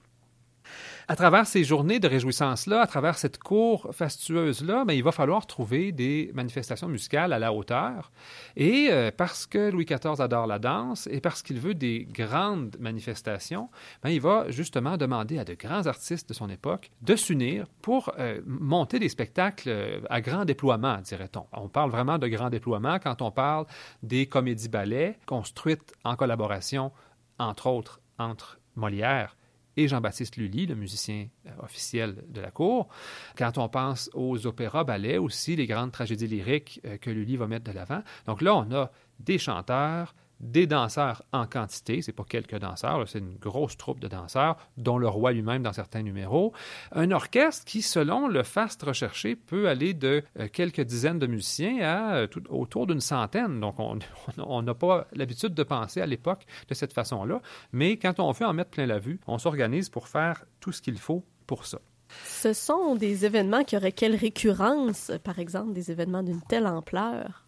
à 1.10 1.16
travers 1.16 1.46
ces 1.46 1.64
journées 1.64 2.00
de 2.00 2.06
réjouissance-là, 2.06 2.82
à 2.82 2.86
travers 2.86 3.16
cette 3.16 3.38
cour 3.38 3.88
fastueuse-là, 3.92 4.84
ben, 4.84 4.92
il 4.92 5.02
va 5.02 5.10
falloir 5.10 5.46
trouver 5.46 5.90
des 5.90 6.30
manifestations 6.34 6.86
musicales 6.86 7.32
à 7.32 7.38
la 7.38 7.52
hauteur. 7.54 8.12
Et 8.56 8.88
euh, 8.90 9.10
parce 9.16 9.46
que 9.46 9.70
Louis 9.70 9.86
XIV 9.86 10.20
adore 10.20 10.46
la 10.46 10.58
danse 10.58 11.08
et 11.10 11.22
parce 11.22 11.42
qu'il 11.42 11.60
veut 11.60 11.74
des 11.74 12.06
grandes 12.10 12.76
manifestations, 12.78 13.70
ben, 14.02 14.10
il 14.10 14.20
va 14.20 14.50
justement 14.50 14.98
demander 14.98 15.38
à 15.38 15.44
de 15.44 15.54
grands 15.54 15.86
artistes 15.86 16.28
de 16.28 16.34
son 16.34 16.50
époque 16.50 16.90
de 17.00 17.16
s'unir 17.16 17.66
pour 17.80 18.12
euh, 18.18 18.42
monter 18.44 18.98
des 18.98 19.08
spectacles 19.08 19.70
euh, 19.70 20.00
à 20.10 20.20
grand 20.20 20.44
déploiement, 20.44 20.98
dirait-on. 20.98 21.46
On 21.52 21.70
parle 21.70 21.90
vraiment 21.90 22.18
de 22.18 22.28
grand 22.28 22.50
déploiement 22.50 22.98
quand 22.98 23.22
on 23.22 23.30
parle 23.30 23.64
des 24.02 24.26
comédies-ballets 24.26 25.18
construites 25.24 25.94
en 26.04 26.16
collaboration, 26.16 26.92
entre 27.38 27.68
autres, 27.68 28.00
entre 28.18 28.60
Molière 28.76 29.37
et 29.78 29.86
Jean-Baptiste 29.86 30.36
Lully, 30.36 30.66
le 30.66 30.74
musicien 30.74 31.28
euh, 31.46 31.50
officiel 31.62 32.24
de 32.28 32.40
la 32.40 32.50
cour. 32.50 32.88
Quand 33.36 33.58
on 33.58 33.68
pense 33.68 34.10
aux 34.12 34.46
opéras, 34.46 34.82
ballets 34.82 35.18
aussi, 35.18 35.54
les 35.54 35.66
grandes 35.66 35.92
tragédies 35.92 36.26
lyriques 36.26 36.80
euh, 36.84 36.98
que 36.98 37.10
Lully 37.10 37.36
va 37.36 37.46
mettre 37.46 37.70
de 37.70 37.72
l'avant. 37.72 38.02
Donc 38.26 38.42
là, 38.42 38.56
on 38.56 38.70
a 38.72 38.90
des 39.20 39.38
chanteurs, 39.38 40.16
des 40.40 40.66
danseurs 40.66 41.22
en 41.32 41.46
quantité, 41.46 42.02
c'est 42.02 42.12
pas 42.12 42.24
quelques 42.24 42.58
danseurs, 42.58 43.08
c'est 43.08 43.18
une 43.18 43.36
grosse 43.36 43.76
troupe 43.76 44.00
de 44.00 44.08
danseurs, 44.08 44.56
dont 44.76 44.98
le 44.98 45.08
roi 45.08 45.32
lui-même 45.32 45.62
dans 45.62 45.72
certains 45.72 46.02
numéros. 46.02 46.52
Un 46.92 47.10
orchestre 47.10 47.64
qui, 47.64 47.82
selon 47.82 48.28
le 48.28 48.42
faste 48.42 48.82
recherché, 48.82 49.36
peut 49.36 49.68
aller 49.68 49.94
de 49.94 50.22
euh, 50.38 50.48
quelques 50.52 50.82
dizaines 50.82 51.18
de 51.18 51.26
musiciens 51.26 51.78
à 51.80 52.14
euh, 52.16 52.26
autour 52.48 52.86
d'une 52.86 53.00
centaine. 53.00 53.60
Donc, 53.60 53.76
on 54.38 54.62
n'a 54.62 54.74
pas 54.74 55.06
l'habitude 55.12 55.54
de 55.54 55.62
penser 55.62 56.00
à 56.00 56.06
l'époque 56.06 56.44
de 56.68 56.74
cette 56.74 56.92
façon-là, 56.92 57.40
mais 57.72 57.96
quand 57.96 58.20
on 58.20 58.30
veut 58.32 58.46
en 58.46 58.52
mettre 58.52 58.70
plein 58.70 58.86
la 58.86 58.98
vue, 58.98 59.20
on 59.26 59.38
s'organise 59.38 59.88
pour 59.88 60.08
faire 60.08 60.44
tout 60.60 60.72
ce 60.72 60.82
qu'il 60.82 60.98
faut 60.98 61.24
pour 61.46 61.66
ça. 61.66 61.80
Ce 62.24 62.52
sont 62.52 62.94
des 62.94 63.26
événements 63.26 63.64
qui 63.64 63.76
auraient 63.76 63.92
quelle 63.92 64.16
récurrence, 64.16 65.10
par 65.24 65.38
exemple, 65.38 65.72
des 65.72 65.90
événements 65.90 66.22
d'une 66.22 66.40
telle 66.42 66.66
ampleur? 66.66 67.44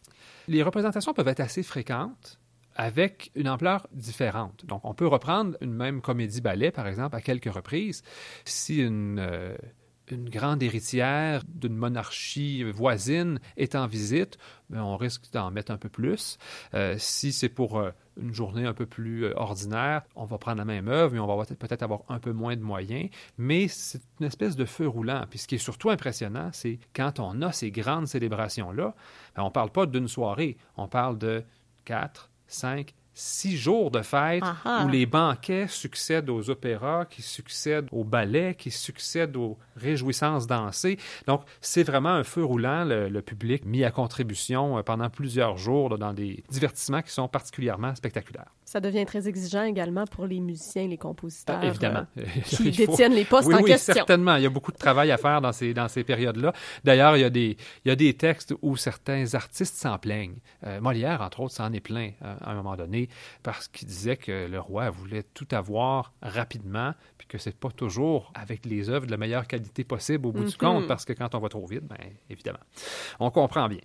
Les 0.49 0.63
représentations 0.63 1.15
peuvent 1.15 1.29
être 1.29 1.41
assez 1.41 1.63
fréquentes 1.63 2.40
avec 2.77 3.31
une 3.35 3.49
ampleur 3.49 3.87
différente. 3.93 4.65
Donc, 4.67 4.85
on 4.85 4.95
peut 4.95 5.07
reprendre 5.07 5.57
une 5.61 5.73
même 5.73 6.01
comédie-ballet, 6.01 6.71
par 6.71 6.87
exemple, 6.87 7.17
à 7.17 7.21
quelques 7.21 7.53
reprises. 7.53 8.03
Si 8.45 8.79
une, 8.79 9.19
euh, 9.19 9.57
une 10.11 10.29
grande 10.29 10.63
héritière 10.63 11.43
d'une 11.49 11.77
monarchie 11.77 12.63
voisine 12.65 13.41
est 13.57 13.75
en 13.75 13.87
visite, 13.87 14.39
ben, 14.69 14.83
on 14.83 14.97
risque 14.97 15.33
d'en 15.33 15.51
mettre 15.51 15.73
un 15.73 15.77
peu 15.77 15.89
plus. 15.89 16.39
Euh, 16.75 16.95
si 16.99 17.33
c'est 17.33 17.49
pour 17.49 17.79
euh, 17.79 17.91
une 18.17 18.33
journée 18.33 18.67
un 18.67 18.75
peu 18.75 18.87
plus 18.87 19.27
ordinaire, 19.35 20.03
on 20.15 20.25
va 20.25 20.39
prendre 20.39 20.59
la 20.59 20.65
même 20.65 20.89
œuvre, 20.89 21.13
mais 21.13 21.21
on 21.21 21.27
va 21.27 21.45
peut-être 21.45 21.83
avoir 21.83 22.03
un 22.09 22.19
peu 22.19 22.33
moins 22.33 22.57
de 22.57 22.63
moyens. 22.63 23.11
Mais 23.39 23.69
c'est 23.69 24.03
une 24.21 24.27
espèce 24.27 24.57
de 24.57 24.65
feu 24.65 24.87
roulant. 24.87 25.25
Puis 25.29 25.41
ce 25.41 25.49
qui 25.49 25.57
est 25.57 25.59
surtout 25.59 25.91
impressionnant, 25.91 26.51
c'est 26.53 26.79
quand 26.95 27.21
on 27.21 27.43
a 27.43 27.53
ces 27.53 27.71
grandes 27.71 28.07
célébrations-là, 28.07 28.95
ben, 29.37 29.43
on 29.43 29.47
ne 29.47 29.53
parle 29.53 29.71
pas 29.71 29.87
d'une 29.87 30.09
soirée, 30.09 30.57
on 30.77 30.89
parle 30.89 31.19
de 31.19 31.45
quatre, 31.85 32.30
5, 32.51 32.93
six 33.13 33.57
jours 33.57 33.91
de 33.91 34.03
fête 34.03 34.43
Ah 34.45 34.57
ah. 34.65 34.85
où 34.85 34.89
les 34.89 35.05
banquets 35.07 35.67
succèdent 35.69 36.31
aux 36.31 36.49
opéras, 36.51 37.05
qui 37.05 37.23
succèdent 37.23 37.89
aux 37.93 38.05
ballets, 38.05 38.55
qui 38.55 38.71
succèdent 38.71 39.37
aux 39.37 39.59
réjouissances 39.77 40.47
dansées. 40.47 40.99
Donc, 41.27 41.43
c'est 41.61 41.83
vraiment 41.83 42.11
un 42.11 42.25
feu 42.25 42.45
roulant, 42.45 42.85
le, 42.85 43.09
le 43.09 43.23
public 43.23 43.65
mis 43.67 43.85
à 43.85 43.91
contribution 43.91 44.79
euh, 44.79 44.83
pendant 44.83 45.11
plusieurs 45.11 45.57
jours 45.59 45.91
là, 45.91 45.97
dans 45.97 46.13
des 46.13 46.43
divertissements 46.51 47.03
qui 47.03 47.11
sont 47.11 47.29
particulièrement 47.29 47.95
spectaculaires. 47.95 48.55
Ça 48.65 48.79
devient 48.81 49.05
très 49.05 49.27
exigeant 49.29 49.65
également 49.65 50.05
pour 50.07 50.27
les 50.27 50.39
musiciens, 50.39 50.87
les 50.87 50.97
compositeurs. 50.97 51.59
Ah, 51.61 51.67
évidemment. 51.67 52.07
euh, 52.19 52.23
qui 52.45 52.73
faut- 52.73 52.87
détiennent 52.87 53.15
les 53.15 53.25
postes 53.25 53.49
oui, 53.49 53.55
en 53.57 53.63
oui, 53.63 53.71
question. 53.73 53.95
certainement. 53.95 54.37
Il 54.37 54.45
y 54.45 54.47
a 54.47 54.51
beaucoup 54.51 54.71
de 54.71 54.79
travail 54.79 55.11
à 55.11 55.17
faire 55.17 55.41
dans 55.41 55.53
ces, 55.53 55.75
dans 55.75 55.89
ces 55.89 56.05
périodes-là. 56.05 56.53
D'ailleurs, 56.85 57.17
il 57.17 57.21
y, 57.21 57.25
a 57.25 57.31
des, 57.31 57.57
il 57.85 57.89
y 57.89 57.91
a 57.91 57.97
des 57.97 58.15
textes 58.15 58.55
où 58.63 58.77
certains 58.77 59.35
artistes 59.35 59.75
s'en 59.75 59.99
plaignent. 59.99 60.39
Euh, 60.65 60.81
Molière, 60.81 61.21
entre 61.23 61.41
autres, 61.41 61.55
s'en 61.55 61.73
est 61.73 61.83
euh, 61.91 62.11
à 62.23 62.53
un 62.53 62.55
moment 62.55 62.77
donné 62.77 63.09
parce 63.43 63.69
qu'il 63.69 63.89
disait 63.89 64.17
que 64.17 64.47
le 64.47 64.61
roi 64.61 64.91
voulait 64.91 65.23
tout 65.23 65.49
avoir 65.53 66.13
rapidement 66.23 66.95
puis 67.19 67.27
que 67.27 67.39
c'est 67.39 67.57
pas 67.57 67.71
toujours 67.71 68.33
avec 68.35 68.65
les 68.67 68.89
œuvres 68.91 69.07
de 69.07 69.11
la 69.11 69.17
meilleure 69.17 69.47
qualité 69.47 69.85
possible 69.85 70.27
au 70.27 70.33
bout 70.33 70.45
du 70.45 70.51
Mhm. 70.53 70.57
compte 70.57 70.87
parce 70.89 71.05
que 71.05 71.13
quand 71.13 71.35
on 71.35 71.39
va 71.41 71.49
trop 71.49 71.67
vite, 71.67 71.85
ben, 71.87 71.97
évidemment, 72.29 72.59
on 73.19 73.31
comprend 73.31 73.69
bien. 73.69 73.81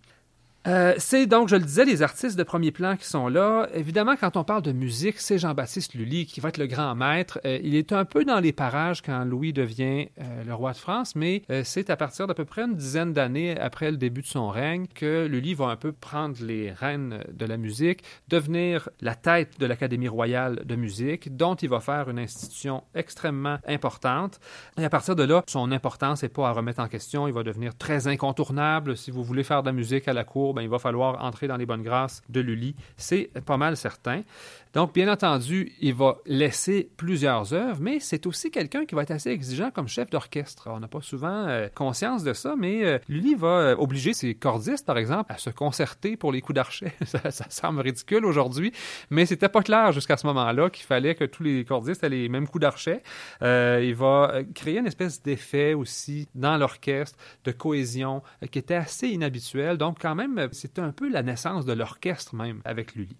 Euh, 0.67 0.95
c'est 0.97 1.27
donc, 1.27 1.47
je 1.47 1.55
le 1.55 1.61
disais, 1.61 1.85
les 1.85 2.01
artistes 2.01 2.37
de 2.37 2.43
premier 2.43 2.71
plan 2.71 2.95
qui 2.95 3.05
sont 3.05 3.27
là. 3.27 3.67
Évidemment, 3.75 4.15
quand 4.19 4.35
on 4.35 4.43
parle 4.43 4.63
de 4.63 4.71
musique, 4.71 5.19
c'est 5.19 5.37
Jean-Baptiste 5.37 5.93
Lully 5.93 6.25
qui 6.25 6.39
va 6.39 6.49
être 6.49 6.57
le 6.57 6.65
grand 6.65 6.95
maître. 6.95 7.39
Euh, 7.45 7.59
il 7.63 7.75
est 7.75 7.91
un 7.91 8.03
peu 8.03 8.25
dans 8.25 8.39
les 8.39 8.51
parages 8.51 9.03
quand 9.03 9.25
Louis 9.25 9.53
devient 9.53 10.07
euh, 10.19 10.43
le 10.43 10.53
roi 10.55 10.71
de 10.71 10.77
France, 10.77 11.15
mais 11.15 11.43
c'est 11.63 11.89
à 11.89 11.97
partir 11.97 12.25
d'à 12.25 12.33
peu 12.33 12.45
près 12.45 12.63
une 12.63 12.75
dizaine 12.75 13.13
d'années 13.13 13.57
après 13.59 13.91
le 13.91 13.97
début 13.97 14.21
de 14.21 14.27
son 14.27 14.49
règne 14.49 14.87
que 14.87 15.27
Lully 15.27 15.53
va 15.53 15.65
un 15.65 15.75
peu 15.75 15.91
prendre 15.91 16.35
les 16.41 16.71
rênes 16.71 17.23
de 17.31 17.45
la 17.45 17.57
musique, 17.57 18.03
devenir 18.27 18.89
la 19.01 19.15
tête 19.15 19.59
de 19.59 19.65
l'Académie 19.65 20.07
royale 20.07 20.65
de 20.65 20.75
musique, 20.75 21.35
dont 21.35 21.55
il 21.55 21.69
va 21.69 21.79
faire 21.79 22.09
une 22.09 22.19
institution 22.19 22.83
extrêmement 22.95 23.59
importante. 23.67 24.39
Et 24.79 24.85
à 24.85 24.89
partir 24.89 25.15
de 25.15 25.23
là, 25.23 25.43
son 25.47 25.71
importance 25.71 26.23
n'est 26.23 26.29
pas 26.29 26.49
à 26.49 26.51
remettre 26.51 26.79
en 26.79 26.87
question. 26.87 27.27
Il 27.27 27.33
va 27.33 27.43
devenir 27.43 27.77
très 27.77 28.07
incontournable. 28.07 28.97
Si 28.97 29.11
vous 29.11 29.23
voulez 29.23 29.43
faire 29.43 29.61
de 29.61 29.67
la 29.67 29.73
musique 29.73 30.07
à 30.07 30.13
la 30.13 30.23
cour, 30.23 30.54
ben, 30.55 30.61
il 30.61 30.69
va 30.69 30.79
falloir 30.79 31.23
entrer 31.23 31.47
dans 31.47 31.57
les 31.57 31.65
bonnes 31.65 31.83
grâces 31.83 32.23
de 32.29 32.39
Lully. 32.39 32.75
C'est 32.97 33.29
pas 33.45 33.57
mal 33.57 33.77
certain. 33.77 34.23
Donc, 34.75 34.93
bien 34.93 35.07
entendu, 35.07 35.71
il 35.79 35.93
va 35.93 36.17
laisser 36.25 36.89
plusieurs 36.97 37.53
œuvres, 37.53 37.79
mais 37.79 38.01
c'est 38.01 38.27
aussi 38.27 38.51
quelqu'un 38.51 38.85
qui 38.85 38.93
va 38.93 39.03
être 39.03 39.11
assez 39.11 39.29
exigeant 39.29 39.71
comme 39.71 39.87
chef 39.87 40.09
d'orchestre. 40.09 40.67
On 40.69 40.81
n'a 40.81 40.89
pas 40.89 40.99
souvent 40.99 41.47
euh, 41.47 41.69
conscience 41.73 42.25
de 42.25 42.33
ça, 42.33 42.55
mais 42.57 42.83
euh, 42.83 42.99
Lully 43.07 43.35
va 43.35 43.47
euh, 43.47 43.75
obliger 43.77 44.11
ses 44.11 44.35
cordistes, 44.35 44.85
par 44.85 44.97
exemple, 44.97 45.31
à 45.31 45.37
se 45.37 45.49
concerter 45.49 46.17
pour 46.17 46.33
les 46.33 46.41
coups 46.41 46.55
d'archet. 46.55 46.93
ça, 47.05 47.31
ça 47.31 47.45
semble 47.49 47.79
ridicule 47.79 48.25
aujourd'hui, 48.25 48.73
mais 49.09 49.25
c'était 49.25 49.47
pas 49.47 49.61
clair 49.61 49.93
jusqu'à 49.93 50.17
ce 50.17 50.27
moment-là 50.27 50.69
qu'il 50.69 50.83
fallait 50.83 51.15
que 51.15 51.23
tous 51.23 51.43
les 51.43 51.63
cordistes 51.63 52.03
aient 52.03 52.09
les 52.09 52.27
mêmes 52.27 52.45
coups 52.49 52.63
d'archet. 52.63 53.01
Euh, 53.43 53.79
il 53.81 53.95
va 53.95 54.41
créer 54.55 54.79
une 54.79 54.87
espèce 54.87 55.23
d'effet 55.23 55.73
aussi 55.73 56.27
dans 56.35 56.57
l'orchestre, 56.57 57.17
de 57.45 57.53
cohésion, 57.53 58.23
qui 58.51 58.59
était 58.59 58.75
assez 58.75 59.07
inhabituel. 59.07 59.77
Donc, 59.77 59.99
quand 60.01 60.15
même, 60.15 60.49
c'était 60.51 60.81
un 60.81 60.91
peu 60.91 61.09
la 61.09 61.23
naissance 61.23 61.65
de 61.65 61.71
l'orchestre 61.71 62.35
même 62.35 62.59
avec 62.65 62.93
Lully. 62.95 63.15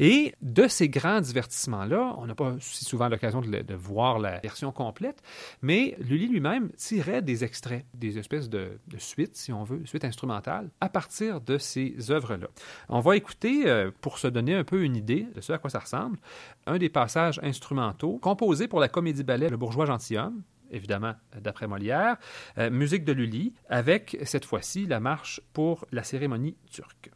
Et 0.00 0.34
de 0.42 0.68
ces 0.68 0.90
grands 0.98 1.20
divertissements-là, 1.20 2.14
on 2.18 2.26
n'a 2.26 2.34
pas 2.34 2.54
si 2.60 2.84
souvent 2.84 3.08
l'occasion 3.08 3.40
de, 3.40 3.74
voir 3.74 4.18
la 4.18 4.38
version 4.40 4.72
complète, 4.72 5.22
mais 5.62 5.96
Lully 5.98 6.28
lui-même 6.28 6.70
tirait 6.72 7.22
des 7.22 7.44
extraits, 7.44 7.84
des 7.94 8.18
espèces 8.18 8.48
de, 8.48 8.78
de 8.86 8.98
suites, 8.98 9.36
si 9.36 9.52
on 9.52 9.64
veut, 9.64 9.84
suites 9.86 10.04
instrumentales, 10.04 10.70
à 10.80 10.88
partir 10.88 11.40
de 11.40 11.58
ces 11.58 12.10
œuvres-là. 12.10 12.48
On 12.88 13.00
va 13.00 13.16
écouter, 13.16 13.68
euh, 13.68 13.90
pour 14.00 14.18
se 14.18 14.28
donner 14.28 14.54
un 14.54 14.64
peu 14.64 14.82
une 14.82 14.96
idée 14.96 15.26
de 15.34 15.40
ce 15.40 15.52
à 15.52 15.58
quoi 15.58 15.70
ça 15.70 15.78
ressemble, 15.78 16.18
un 16.66 16.78
des 16.78 16.88
passages 16.88 17.40
instrumentaux 17.42 18.18
composés 18.18 18.68
pour 18.68 18.80
la 18.80 18.88
comédie-ballet 18.88 19.48
Le 19.48 19.56
bourgeois 19.56 19.86
gentilhomme, 19.86 20.42
évidemment 20.70 21.14
d'après 21.40 21.66
Molière, 21.66 22.16
euh, 22.58 22.70
musique 22.70 23.04
de 23.04 23.12
Lully, 23.12 23.54
avec 23.68 24.18
cette 24.24 24.44
fois-ci 24.44 24.86
la 24.86 25.00
marche 25.00 25.40
pour 25.52 25.86
la 25.92 26.02
cérémonie 26.02 26.56
turque. 26.70 27.10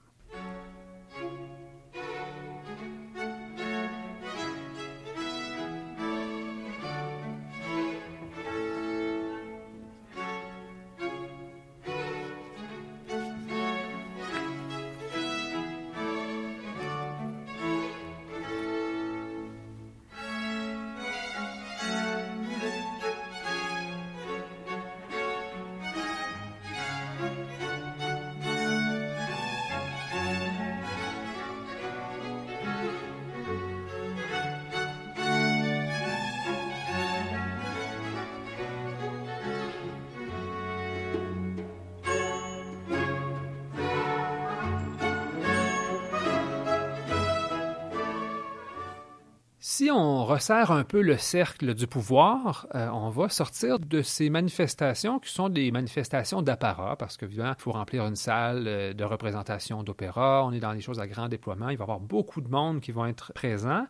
Resserre 50.42 50.72
un 50.72 50.82
peu 50.82 51.02
le 51.02 51.18
cercle 51.18 51.72
du 51.72 51.86
pouvoir, 51.86 52.66
euh, 52.74 52.88
on 52.88 53.10
va 53.10 53.28
sortir 53.28 53.78
de 53.78 54.02
ces 54.02 54.28
manifestations 54.28 55.20
qui 55.20 55.32
sont 55.32 55.48
des 55.48 55.70
manifestations 55.70 56.42
d'apparat, 56.42 56.96
parce 56.96 57.16
que 57.16 57.26
évidemment, 57.26 57.54
il 57.56 57.62
faut 57.62 57.70
remplir 57.70 58.04
une 58.06 58.16
salle 58.16 58.64
euh, 58.66 58.92
de 58.92 59.04
représentation 59.04 59.84
d'opéra, 59.84 60.44
on 60.44 60.50
est 60.50 60.58
dans 60.58 60.74
des 60.74 60.80
choses 60.80 60.98
à 60.98 61.06
grand 61.06 61.28
déploiement, 61.28 61.68
il 61.68 61.76
va 61.76 61.82
y 61.82 61.84
avoir 61.84 62.00
beaucoup 62.00 62.40
de 62.40 62.48
monde 62.48 62.80
qui 62.80 62.90
vont 62.90 63.06
être 63.06 63.32
présents. 63.34 63.86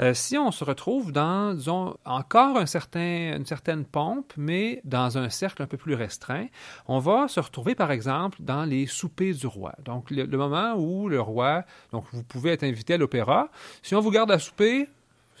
Euh, 0.00 0.14
si 0.14 0.38
on 0.38 0.50
se 0.50 0.64
retrouve 0.64 1.12
dans, 1.12 1.52
disons, 1.52 1.94
encore 2.06 2.56
un 2.56 2.64
certain, 2.64 3.36
une 3.36 3.44
certaine 3.44 3.84
pompe, 3.84 4.32
mais 4.38 4.80
dans 4.84 5.18
un 5.18 5.28
cercle 5.28 5.62
un 5.62 5.66
peu 5.66 5.76
plus 5.76 5.92
restreint, 5.92 6.46
on 6.88 6.98
va 6.98 7.28
se 7.28 7.40
retrouver, 7.40 7.74
par 7.74 7.90
exemple, 7.90 8.38
dans 8.40 8.64
les 8.64 8.86
soupers 8.86 9.34
du 9.34 9.46
roi. 9.46 9.74
Donc, 9.84 10.10
le, 10.10 10.24
le 10.24 10.38
moment 10.38 10.76
où 10.78 11.10
le 11.10 11.20
roi, 11.20 11.64
donc 11.92 12.06
vous 12.10 12.24
pouvez 12.24 12.52
être 12.52 12.64
invité 12.64 12.94
à 12.94 12.96
l'opéra, 12.96 13.50
si 13.82 13.94
on 13.94 14.00
vous 14.00 14.10
garde 14.10 14.30
à 14.30 14.38
souper, 14.38 14.88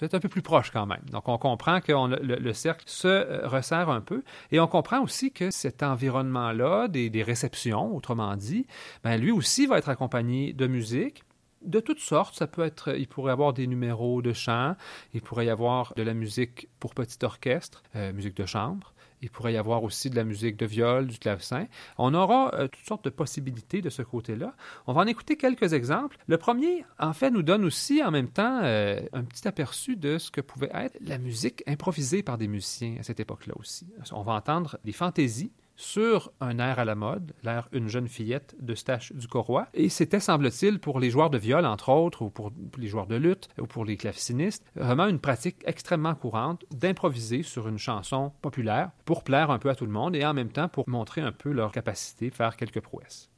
êtes 0.04 0.14
un 0.14 0.20
peu 0.20 0.28
plus 0.28 0.42
proche 0.42 0.70
quand 0.70 0.86
même. 0.86 1.02
Donc, 1.10 1.28
on 1.28 1.38
comprend 1.38 1.80
que 1.80 1.92
le, 1.92 2.36
le 2.36 2.52
cercle 2.52 2.84
se 2.86 3.08
euh, 3.08 3.46
resserre 3.46 3.90
un 3.90 4.00
peu. 4.00 4.22
Et 4.50 4.60
on 4.60 4.66
comprend 4.66 5.00
aussi 5.00 5.32
que 5.32 5.50
cet 5.50 5.82
environnement-là, 5.82 6.88
des, 6.88 7.10
des 7.10 7.22
réceptions, 7.22 7.94
autrement 7.94 8.36
dit, 8.36 8.66
ben, 9.04 9.16
lui 9.16 9.30
aussi 9.30 9.66
va 9.66 9.78
être 9.78 9.88
accompagné 9.88 10.52
de 10.52 10.66
musique. 10.66 11.24
De 11.62 11.78
toutes 11.80 12.00
sortes, 12.00 12.36
ça 12.36 12.46
peut 12.46 12.64
être, 12.64 12.96
il 12.96 13.06
pourrait 13.06 13.30
y 13.30 13.32
avoir 13.32 13.52
des 13.52 13.66
numéros 13.66 14.22
de 14.22 14.32
chant, 14.32 14.76
il 15.12 15.20
pourrait 15.20 15.44
y 15.46 15.50
avoir 15.50 15.92
de 15.94 16.02
la 16.02 16.14
musique 16.14 16.68
pour 16.78 16.94
petit 16.94 17.22
orchestre, 17.22 17.82
euh, 17.96 18.14
musique 18.14 18.34
de 18.36 18.46
chambre, 18.46 18.94
il 19.22 19.30
pourrait 19.30 19.52
y 19.52 19.56
avoir 19.56 19.82
aussi 19.82 20.10
de 20.10 20.16
la 20.16 20.24
musique 20.24 20.56
de 20.56 20.66
viol, 20.66 21.06
du 21.06 21.18
clavecin. 21.18 21.66
On 21.98 22.14
aura 22.14 22.54
euh, 22.54 22.68
toutes 22.68 22.86
sortes 22.86 23.04
de 23.04 23.10
possibilités 23.10 23.82
de 23.82 23.90
ce 23.90 24.02
côté-là. 24.02 24.54
On 24.86 24.92
va 24.92 25.02
en 25.02 25.06
écouter 25.06 25.36
quelques 25.36 25.72
exemples. 25.72 26.16
Le 26.26 26.38
premier, 26.38 26.84
en 26.98 27.12
fait, 27.12 27.30
nous 27.30 27.42
donne 27.42 27.64
aussi 27.64 28.02
en 28.02 28.10
même 28.10 28.28
temps 28.28 28.60
euh, 28.62 29.00
un 29.12 29.24
petit 29.24 29.46
aperçu 29.46 29.96
de 29.96 30.18
ce 30.18 30.30
que 30.30 30.40
pouvait 30.40 30.70
être 30.74 30.98
la 31.00 31.18
musique 31.18 31.62
improvisée 31.66 32.22
par 32.22 32.38
des 32.38 32.48
musiciens 32.48 32.96
à 32.98 33.02
cette 33.02 33.20
époque-là 33.20 33.54
aussi. 33.58 33.86
On 34.12 34.22
va 34.22 34.32
entendre 34.32 34.78
des 34.84 34.92
fantaisies 34.92 35.52
sur 35.80 36.30
un 36.40 36.58
air 36.58 36.78
à 36.78 36.84
la 36.84 36.94
mode, 36.94 37.32
l'air 37.42 37.68
Une 37.72 37.88
jeune 37.88 38.08
fillette 38.08 38.54
de 38.60 38.74
Stache 38.74 39.12
du 39.12 39.26
Corroy. 39.26 39.66
Et 39.72 39.88
c'était, 39.88 40.20
semble-t-il, 40.20 40.78
pour 40.78 41.00
les 41.00 41.10
joueurs 41.10 41.30
de 41.30 41.38
viol, 41.38 41.64
entre 41.64 41.88
autres, 41.88 42.22
ou 42.22 42.30
pour 42.30 42.52
les 42.76 42.86
joueurs 42.86 43.06
de 43.06 43.16
lutte, 43.16 43.48
ou 43.58 43.66
pour 43.66 43.84
les 43.84 43.96
clavecinistes, 43.96 44.64
vraiment 44.76 45.06
une 45.06 45.18
pratique 45.18 45.56
extrêmement 45.64 46.14
courante 46.14 46.64
d'improviser 46.70 47.42
sur 47.42 47.66
une 47.66 47.78
chanson 47.78 48.32
populaire 48.42 48.90
pour 49.04 49.24
plaire 49.24 49.50
un 49.50 49.58
peu 49.58 49.70
à 49.70 49.74
tout 49.74 49.86
le 49.86 49.92
monde 49.92 50.14
et 50.14 50.24
en 50.24 50.34
même 50.34 50.50
temps 50.50 50.68
pour 50.68 50.88
montrer 50.88 51.22
un 51.22 51.32
peu 51.32 51.50
leur 51.50 51.72
capacité 51.72 52.30
de 52.30 52.34
faire 52.34 52.56
quelques 52.56 52.80
prouesses. 52.80 53.30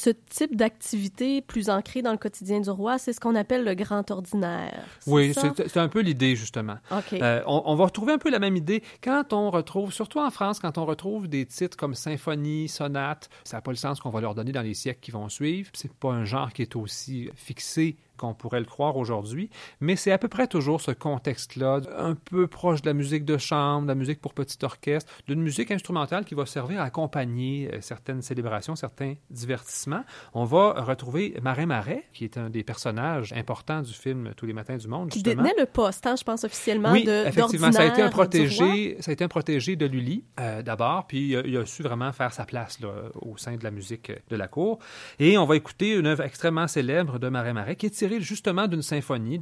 Ce 0.00 0.10
type 0.10 0.56
d'activité 0.56 1.42
plus 1.42 1.68
ancrée 1.68 2.00
dans 2.00 2.12
le 2.12 2.16
quotidien 2.16 2.60
du 2.60 2.70
roi, 2.70 2.98
c'est 2.98 3.12
ce 3.12 3.20
qu'on 3.20 3.34
appelle 3.34 3.64
le 3.64 3.74
grand 3.74 4.10
ordinaire. 4.10 4.82
Oui, 5.06 5.34
c'est 5.34 5.76
un 5.76 5.88
peu 5.88 6.00
l'idée, 6.00 6.36
justement. 6.36 6.76
Euh, 7.12 7.42
on, 7.46 7.74
va 7.74 7.84
retrouver 7.84 8.14
un 8.14 8.18
peu 8.18 8.30
la 8.30 8.38
même 8.38 8.56
idée 8.56 8.82
quand 9.04 9.34
on 9.34 9.50
retrouve, 9.50 9.92
surtout 9.92 10.18
en 10.18 10.30
France, 10.30 10.58
quand 10.58 10.78
on 10.78 10.86
retrouve 10.86 11.28
des 11.28 11.44
titres 11.44 11.76
comme 11.76 11.94
symphonie, 11.94 12.68
sonate, 12.68 13.28
ça 13.44 13.58
n'a 13.58 13.60
pas 13.60 13.72
le 13.72 13.76
sens 13.76 14.00
qu'on 14.00 14.10
va 14.10 14.22
leur 14.22 14.34
donner 14.34 14.52
dans 14.52 14.62
les 14.62 14.74
siècles 14.74 15.00
qui 15.00 15.10
vont 15.10 15.28
suivre. 15.28 15.70
C'est 15.74 15.92
pas 15.92 16.12
un 16.12 16.24
genre 16.24 16.52
qui 16.52 16.62
est 16.62 16.76
aussi 16.76 17.28
fixé 17.34 17.96
qu'on 18.20 18.34
pourrait 18.34 18.60
le 18.60 18.66
croire 18.66 18.98
aujourd'hui, 18.98 19.48
mais 19.80 19.96
c'est 19.96 20.12
à 20.12 20.18
peu 20.18 20.28
près 20.28 20.46
toujours 20.46 20.80
ce 20.82 20.90
contexte-là, 20.90 21.80
un 21.96 22.14
peu 22.14 22.46
proche 22.46 22.82
de 22.82 22.86
la 22.86 22.92
musique 22.92 23.24
de 23.24 23.38
chambre, 23.38 23.84
de 23.84 23.88
la 23.88 23.94
musique 23.94 24.20
pour 24.20 24.34
petit 24.34 24.58
orchestre, 24.62 25.10
d'une 25.26 25.40
musique 25.40 25.70
instrumentale 25.70 26.26
qui 26.26 26.34
va 26.34 26.44
servir 26.44 26.82
à 26.82 26.84
accompagner 26.84 27.70
euh, 27.72 27.80
certaines 27.80 28.20
célébrations, 28.20 28.76
certains 28.76 29.14
divertissements. 29.30 30.04
On 30.34 30.44
va 30.44 30.74
retrouver 30.82 31.34
Marin 31.42 31.66
Marais, 31.66 32.04
qui 32.12 32.24
est 32.24 32.36
un 32.36 32.50
des 32.50 32.62
personnages 32.62 33.32
importants 33.32 33.80
du 33.80 33.94
film 33.94 34.32
Tous 34.36 34.44
les 34.44 34.52
matins 34.52 34.76
du 34.76 34.86
monde. 34.86 35.08
Qui 35.08 35.22
détenait 35.22 35.54
le 35.58 35.66
poste, 35.66 36.06
hein, 36.06 36.16
je 36.16 36.24
pense 36.24 36.44
officiellement, 36.44 36.92
oui, 36.92 37.08
effectivement, 37.08 37.72
ça 37.72 37.82
a 37.82 37.86
été 37.86 38.02
un 38.02 38.10
protégé, 38.10 38.96
ça 39.00 39.10
a 39.10 39.14
été 39.14 39.24
un 39.24 39.28
protégé 39.28 39.76
de 39.76 39.86
Lully 39.86 40.24
euh, 40.38 40.62
d'abord, 40.62 41.06
puis 41.06 41.30
il 41.30 41.56
a, 41.56 41.64
su 41.64 41.82
vraiment 41.82 42.12
faire 42.12 42.34
sa 42.34 42.44
place 42.44 42.80
là, 42.80 42.88
au 43.22 43.38
sein 43.38 43.56
de 43.56 43.64
la 43.64 43.70
musique 43.70 44.12
de 44.28 44.36
la 44.36 44.48
cour. 44.48 44.78
Et 45.18 45.38
on 45.38 45.46
va 45.46 45.56
écouter 45.56 45.94
une 45.94 46.06
œuvre 46.06 46.22
extrêmement 46.22 46.68
célèbre 46.68 47.18
de 47.18 47.28
Marin 47.28 47.54
Marais, 47.54 47.76
qui 47.76 47.86
est 47.86 47.90
tirée 47.90 48.09
justement 48.18 48.66
d'une 48.66 48.82
symphonie, 48.82 49.40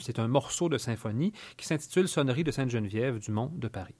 c'est 0.00 0.18
un 0.18 0.28
morceau 0.28 0.68
de 0.68 0.78
symphonie 0.78 1.32
qui 1.56 1.66
s'intitule 1.66 2.08
Sonnerie 2.08 2.44
de 2.44 2.50
Sainte-Geneviève 2.50 3.18
du 3.18 3.30
Mont 3.30 3.52
de 3.54 3.68
Paris. 3.68 3.94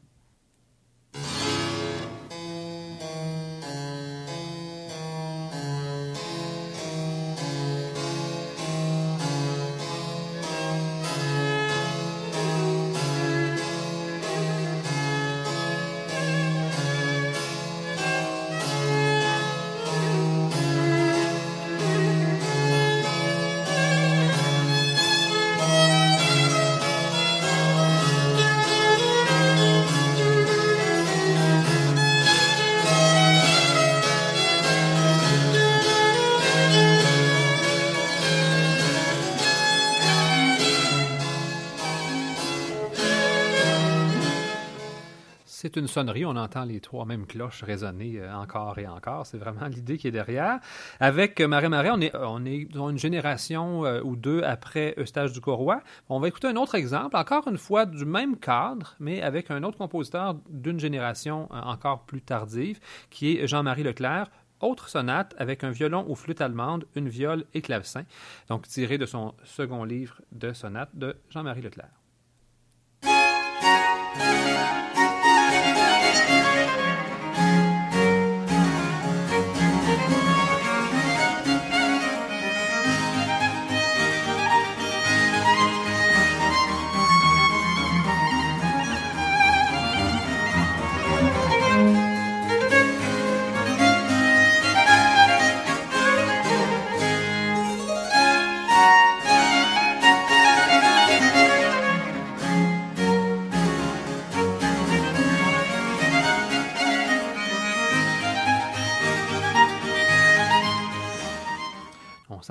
Une 45.78 45.88
sonnerie. 45.88 46.24
On 46.24 46.36
entend 46.36 46.64
les 46.64 46.80
trois 46.80 47.04
mêmes 47.04 47.26
cloches 47.26 47.62
résonner 47.62 48.18
euh, 48.18 48.34
encore 48.34 48.78
et 48.78 48.86
encore. 48.86 49.26
C'est 49.26 49.38
vraiment 49.38 49.66
l'idée 49.66 49.98
qui 49.98 50.08
est 50.08 50.12
derrière. 50.12 50.60
Avec 51.00 51.40
euh, 51.40 51.48
Marais 51.48 51.68
Marais, 51.68 51.90
on 51.90 52.44
est, 52.44 52.64
dans 52.66 52.90
une 52.90 52.98
génération 52.98 53.84
euh, 53.84 54.00
ou 54.02 54.16
deux 54.16 54.42
après 54.42 54.94
Eustache 54.98 55.32
du 55.32 55.40
Corroy. 55.40 55.80
On 56.08 56.20
va 56.20 56.28
écouter 56.28 56.48
un 56.48 56.56
autre 56.56 56.74
exemple, 56.74 57.16
encore 57.16 57.48
une 57.48 57.58
fois 57.58 57.86
du 57.86 58.04
même 58.04 58.36
cadre, 58.36 58.96
mais 59.00 59.22
avec 59.22 59.50
un 59.50 59.62
autre 59.62 59.78
compositeur 59.78 60.36
d'une 60.48 60.80
génération 60.80 61.48
encore 61.50 62.04
plus 62.04 62.20
tardive, 62.20 62.80
qui 63.10 63.38
est 63.38 63.46
Jean-Marie 63.46 63.82
Leclerc. 63.84 64.30
Autre 64.60 64.88
sonate 64.88 65.34
avec 65.38 65.62
un 65.62 65.70
violon 65.70 66.04
ou 66.08 66.16
flûte 66.16 66.40
allemande, 66.40 66.84
une 66.96 67.08
viole 67.08 67.44
et 67.54 67.62
clavecin, 67.62 68.02
donc 68.48 68.66
tiré 68.66 68.98
de 68.98 69.06
son 69.06 69.34
second 69.44 69.84
livre 69.84 70.20
de 70.32 70.52
sonate 70.52 70.90
de 70.94 71.16
Jean-Marie 71.30 71.62
Leclerc. 71.62 71.90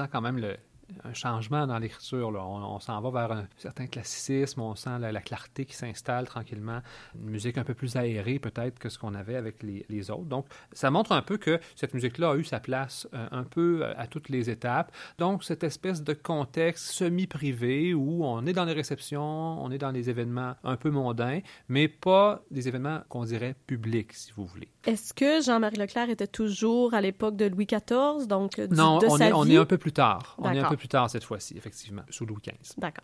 Quand 0.06 0.22
même 0.22 0.38
le, 0.38 0.58
un 1.04 1.14
changement 1.14 1.68
dans 1.68 1.80
l'écriture. 1.80 2.30
On, 2.30 2.80
s'en 2.80 3.02
va 3.02 3.10
vers 3.10 3.38
un 3.38 3.48
certain 3.58 3.88
classicisme, 3.88 4.62
on 4.62 4.76
sent 4.76 5.00
la, 5.00 5.22
clarté 5.22 5.66
qui 5.66 5.76
s'installe 5.76 6.26
tranquillement, 6.26 6.82
une 7.16 7.30
musique 7.30 7.58
un 7.58 7.64
peu 7.64 7.74
plus 7.74 7.96
aérée 7.96 8.40
peut-être 8.40 8.80
que 8.80 8.90
ce 8.90 8.98
qu'on 8.98 9.14
avait 9.14 9.36
avec 9.36 9.64
les, 9.64 10.12
autres. 10.12 10.26
Donc, 10.26 10.46
ça 10.72 10.92
montre 10.92 11.12
un 11.12 11.22
peu 11.22 11.38
que 11.38 11.60
cette 11.76 11.94
musique-là 11.94 12.32
a 12.32 12.36
eu 12.36 12.44
sa 12.44 12.60
place 12.60 13.08
euh, 13.14 13.28
un 13.32 13.44
peu 13.44 13.82
euh, 13.84 13.94
à 13.98 14.08
toutes 14.08 14.30
les 14.30 14.50
étapes. 14.50 14.92
Donc, 15.18 15.44
cette 15.44 15.64
espèce 15.64 16.04
de 16.04 16.14
contexte 16.14 16.86
semi-privé 16.92 17.94
où 17.94 18.24
on 18.24 18.46
est 18.46 18.54
dans 18.54 18.66
les 18.66 18.74
réceptions, 18.74 19.64
on 19.64 19.72
est 19.72 19.78
dans 19.78 19.92
les 19.92 20.10
événements 20.10 20.56
un 20.64 20.78
peu 20.78 20.92
mondains, 20.92 21.40
mais 21.68 21.88
pas 21.88 22.42
des 22.52 22.68
événements 22.68 23.02
qu'on 23.10 23.26
dirait 23.26 23.56
publics, 23.66 24.14
si 24.14 24.32
vous 24.34 24.46
voulez. 24.46 24.70
Est-ce 24.88 25.14
que 25.14 25.42
Jean-Marie 25.42 25.76
Leclerc 25.76 26.10
était 26.10 26.28
toujours 26.28 26.94
à 26.94 27.02
l'époque 27.02 27.36
de 27.36 27.46
Louis 27.46 27.66
XIV, 27.66 28.26
donc 28.26 28.60
du, 28.60 28.74
non, 28.74 29.00
on 29.06 29.18
est, 29.20 29.34
on 29.34 29.46
est 29.46 29.58
un 29.58 29.66
peu 29.66 29.78
plus 29.78 29.92
tard. 29.92 30.36
On 30.38 30.50
est 30.50 30.60
un 30.60 30.70
peu 30.70 30.78
plus 30.78 30.88
tard 30.88 31.10
cette 31.10 31.26
fois-ci, 31.26 31.58
effectivement, 31.58 32.04
sous 32.10 32.26
Louis 32.26 32.42
XV. 32.42 32.76
D'accord. 32.78 33.04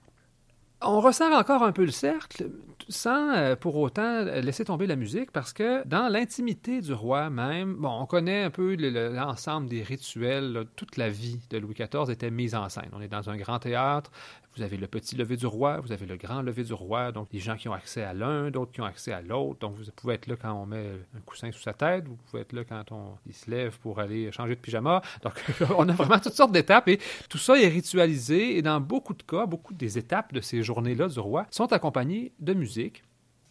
On 0.85 0.99
resserre 0.99 1.31
encore 1.31 1.63
un 1.63 1.71
peu 1.71 1.85
le 1.85 1.91
cercle 1.91 2.49
sans 2.89 3.33
euh, 3.33 3.55
pour 3.55 3.77
autant 3.77 4.23
laisser 4.23 4.65
tomber 4.65 4.87
la 4.87 4.97
musique 4.97 5.31
parce 5.31 5.53
que 5.53 5.87
dans 5.87 6.09
l'intimité 6.09 6.81
du 6.81 6.93
roi 6.93 7.29
même, 7.29 7.75
bon, 7.75 8.01
on 8.01 8.05
connaît 8.05 8.43
un 8.43 8.49
peu 8.49 8.75
l'ensemble 8.75 9.69
des 9.69 9.81
rituels, 9.81 10.65
toute 10.75 10.97
la 10.97 11.09
vie 11.09 11.39
de 11.49 11.57
Louis 11.57 11.73
XIV 11.73 12.09
était 12.09 12.31
mise 12.31 12.55
en 12.55 12.67
scène. 12.67 12.89
On 12.91 13.01
est 13.01 13.07
dans 13.07 13.29
un 13.29 13.37
grand 13.37 13.59
théâtre, 13.59 14.11
vous 14.55 14.61
avez 14.61 14.77
le 14.77 14.87
petit 14.87 15.15
lever 15.15 15.37
du 15.37 15.45
roi, 15.45 15.79
vous 15.79 15.91
avez 15.91 16.05
le 16.05 16.15
grand 16.15 16.41
lever 16.41 16.63
du 16.63 16.73
roi, 16.73 17.11
donc 17.11 17.29
des 17.31 17.39
gens 17.39 17.55
qui 17.55 17.67
ont 17.67 17.73
accès 17.73 18.03
à 18.03 18.13
l'un, 18.13 18.51
d'autres 18.51 18.71
qui 18.71 18.81
ont 18.81 18.85
accès 18.85 19.11
à 19.11 19.21
l'autre. 19.21 19.59
Donc 19.59 19.75
vous 19.75 19.83
pouvez 19.95 20.15
être 20.15 20.27
là 20.27 20.35
quand 20.35 20.53
on 20.53 20.65
met 20.65 20.85
un 21.15 21.21
coussin 21.21 21.51
sous 21.51 21.61
sa 21.61 21.73
tête, 21.73 22.07
vous 22.07 22.15
pouvez 22.15 22.41
être 22.41 22.53
là 22.53 22.63
quand 22.63 22.91
on 22.91 23.17
se 23.31 23.49
lève 23.49 23.77
pour 23.79 23.99
aller 23.99 24.31
changer 24.31 24.55
de 24.55 24.59
pyjama. 24.59 25.01
Donc 25.21 25.33
on 25.77 25.87
a 25.89 25.93
vraiment 25.93 26.19
toutes 26.19 26.33
sortes 26.33 26.51
d'étapes 26.51 26.87
et 26.87 26.99
tout 27.29 27.37
ça 27.37 27.59
est 27.59 27.67
ritualisé 27.67 28.57
et 28.57 28.61
dans 28.61 28.79
beaucoup 28.79 29.13
de 29.13 29.23
cas, 29.23 29.45
beaucoup 29.45 29.73
des 29.73 29.97
étapes 29.97 30.33
de 30.33 30.41
ces 30.41 30.63
journées-là 30.63 31.07
du 31.07 31.19
roi 31.19 31.45
sont 31.49 31.71
accompagnées 31.73 32.33
de 32.39 32.53
musique. 32.53 33.03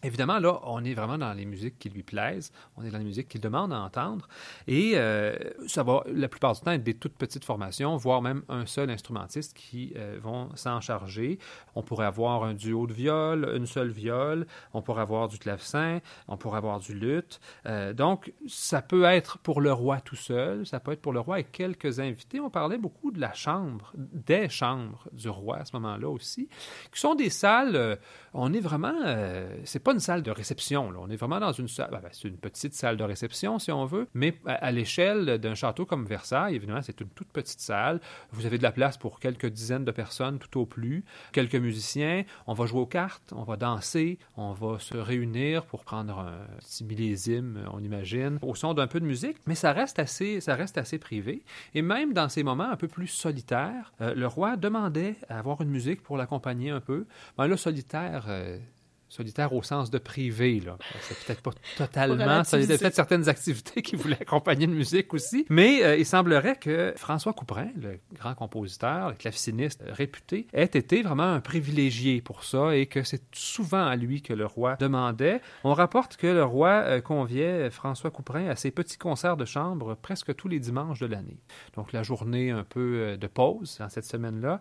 Évidemment, 0.03 0.39
là, 0.39 0.59
on 0.63 0.83
est 0.83 0.93
vraiment 0.93 1.17
dans 1.17 1.33
les 1.33 1.45
musiques 1.45 1.79
qui 1.79 1.89
lui 1.89 2.03
plaisent, 2.03 2.51
on 2.75 2.83
est 2.83 2.89
dans 2.89 2.97
les 2.97 3.05
musiques 3.05 3.29
qu'il 3.29 3.39
demande 3.39 3.71
à 3.71 3.79
entendre, 3.79 4.27
et 4.67 4.93
euh, 4.95 5.33
ça 5.67 5.83
va 5.83 6.03
la 6.07 6.27
plupart 6.27 6.53
du 6.53 6.61
temps 6.61 6.71
être 6.71 6.83
des 6.83 6.95
toutes 6.95 7.13
petites 7.13 7.45
formations, 7.45 7.95
voire 7.95 8.21
même 8.21 8.43
un 8.49 8.65
seul 8.65 8.89
instrumentiste 8.89 9.53
qui 9.53 9.93
euh, 9.95 10.17
vont 10.21 10.53
s'en 10.55 10.81
charger. 10.81 11.39
On 11.75 11.83
pourrait 11.83 12.05
avoir 12.05 12.43
un 12.43 12.53
duo 12.53 12.85
de 12.85 12.93
viol, 12.93 13.49
une 13.55 13.65
seule 13.65 13.91
viole, 13.91 14.45
on 14.73 14.81
pourrait 14.81 15.03
avoir 15.03 15.29
du 15.29 15.37
clavecin, 15.37 15.99
on 16.27 16.35
pourrait 16.35 16.57
avoir 16.57 16.79
du 16.79 16.93
luth. 16.93 17.39
Euh, 17.65 17.93
donc, 17.93 18.33
ça 18.45 18.81
peut 18.81 19.05
être 19.05 19.37
pour 19.37 19.61
le 19.61 19.71
roi 19.71 20.01
tout 20.01 20.17
seul, 20.17 20.65
ça 20.65 20.81
peut 20.81 20.91
être 20.91 21.01
pour 21.01 21.13
le 21.13 21.21
roi 21.21 21.39
et 21.39 21.45
quelques 21.45 22.01
invités. 22.01 22.41
On 22.41 22.49
parlait 22.49 22.77
beaucoup 22.77 23.11
de 23.11 23.21
la 23.21 23.33
chambre, 23.33 23.93
des 23.95 24.49
chambres 24.49 25.07
du 25.13 25.29
roi 25.29 25.59
à 25.59 25.65
ce 25.65 25.75
moment-là 25.77 26.09
aussi, 26.09 26.49
qui 26.91 26.99
sont 26.99 27.15
des 27.15 27.29
salles, 27.29 27.97
on 28.33 28.53
est 28.53 28.59
vraiment, 28.59 28.93
c'est 29.63 29.79
pas 29.79 29.92
une 29.93 29.99
salle 29.99 30.23
de 30.23 30.31
réception. 30.31 30.91
Là. 30.91 30.99
On 31.01 31.09
est 31.09 31.15
vraiment 31.15 31.39
dans 31.39 31.51
une 31.51 31.67
salle, 31.67 31.89
ben, 31.91 32.01
c'est 32.11 32.27
une 32.27 32.37
petite 32.37 32.73
salle 32.73 32.97
de 32.97 33.03
réception 33.03 33.59
si 33.59 33.71
on 33.71 33.85
veut, 33.85 34.07
mais 34.13 34.39
à, 34.45 34.71
l'échelle 34.71 35.37
d'un 35.37 35.55
château 35.55 35.85
comme 35.85 36.05
Versailles, 36.05 36.55
évidemment, 36.55 36.81
c'est 36.81 36.99
une 37.01 37.09
toute 37.09 37.29
petite 37.29 37.59
salle. 37.59 37.99
Vous 38.31 38.45
avez 38.45 38.57
de 38.57 38.63
la 38.63 38.71
place 38.71 38.97
pour 38.97 39.19
quelques 39.19 39.47
dizaines 39.47 39.85
de 39.85 39.91
personnes 39.91 40.39
tout 40.39 40.59
au 40.59 40.65
plus, 40.65 41.05
quelques 41.31 41.55
musiciens. 41.55 42.23
On 42.47 42.53
va 42.53 42.65
jouer 42.65 42.81
aux 42.81 42.85
cartes, 42.85 43.33
on 43.35 43.43
va 43.43 43.55
danser, 43.55 44.19
on 44.37 44.53
va 44.53 44.79
se 44.79 44.97
réunir 44.97 45.65
pour 45.65 45.83
prendre 45.83 46.19
un 46.19 46.59
petit 46.59 46.83
on 47.71 47.79
imagine, 47.79 48.39
au 48.41 48.55
son 48.55 48.73
d'un 48.73 48.87
peu 48.87 48.99
de 48.99 49.05
musique, 49.05 49.37
mais 49.45 49.55
ça 49.55 49.71
reste 49.71 49.99
assez, 49.99 50.41
ça 50.41 50.55
reste 50.55 50.77
assez 50.77 50.97
privé. 50.97 51.43
Et 51.73 51.81
même 51.81 52.13
dans 52.13 52.29
ces 52.29 52.43
moments 52.43 52.69
un 52.69 52.75
peu 52.75 52.87
plus 52.87 53.07
solitaires, 53.07 53.93
euh, 54.01 54.13
le 54.13 54.27
roi 54.27 54.57
demandait 54.57 55.15
à 55.29 55.39
avoir 55.39 55.61
une 55.61 55.69
musique 55.69 56.01
pour 56.01 56.17
l'accompagner 56.17 56.69
un 56.69 56.79
peu. 56.79 57.05
Ben, 57.37 57.47
le 57.47 57.57
solitaire, 57.57 58.25
euh, 58.27 58.57
solitaire 59.13 59.53
au 59.53 59.61
sens 59.61 59.91
de 59.91 59.99
privé. 59.99 60.59
Là. 60.59 60.77
C'est 61.01 61.17
peut-être 61.25 61.41
pas 61.41 61.51
totalement. 61.77 62.43
Ça, 62.43 62.59
il 62.59 62.69
y 62.69 62.73
a 62.73 62.77
peut-être 62.77 62.95
certaines 62.95 63.29
activités 63.29 63.81
qui 63.81 63.95
voulaient 63.95 64.21
accompagner 64.21 64.65
de 64.65 64.73
musique 64.73 65.13
aussi. 65.13 65.45
Mais 65.49 65.83
euh, 65.83 65.95
il 65.95 66.05
semblerait 66.05 66.55
que 66.55 66.93
François 66.97 67.33
Couperin, 67.33 67.67
le 67.79 67.99
grand 68.13 68.33
compositeur, 68.33 69.09
le 69.09 69.15
claveciniste 69.15 69.83
réputé, 69.87 70.47
ait 70.53 70.63
été 70.63 71.03
vraiment 71.03 71.31
un 71.31 71.41
privilégié 71.41 72.21
pour 72.21 72.43
ça 72.43 72.75
et 72.75 72.87
que 72.87 73.03
c'est 73.03 73.23
souvent 73.33 73.85
à 73.85 73.95
lui 73.95 74.21
que 74.21 74.33
le 74.33 74.45
roi 74.45 74.75
demandait. 74.77 75.41
On 75.63 75.73
rapporte 75.73 76.17
que 76.17 76.27
le 76.27 76.43
roi 76.43 76.69
euh, 76.69 77.01
conviait 77.01 77.69
François 77.69 78.09
Couperin 78.09 78.47
à 78.47 78.55
ses 78.55 78.71
petits 78.71 78.97
concerts 78.97 79.37
de 79.37 79.45
chambre 79.45 79.95
presque 79.95 80.35
tous 80.35 80.47
les 80.47 80.59
dimanches 80.59 80.99
de 80.99 81.05
l'année. 81.05 81.37
Donc 81.75 81.93
la 81.93 82.01
journée 82.01 82.49
un 82.49 82.63
peu 82.63 82.79
euh, 82.79 83.17
de 83.17 83.27
pause 83.27 83.77
dans 83.79 83.89
cette 83.89 84.05
semaine-là, 84.05 84.59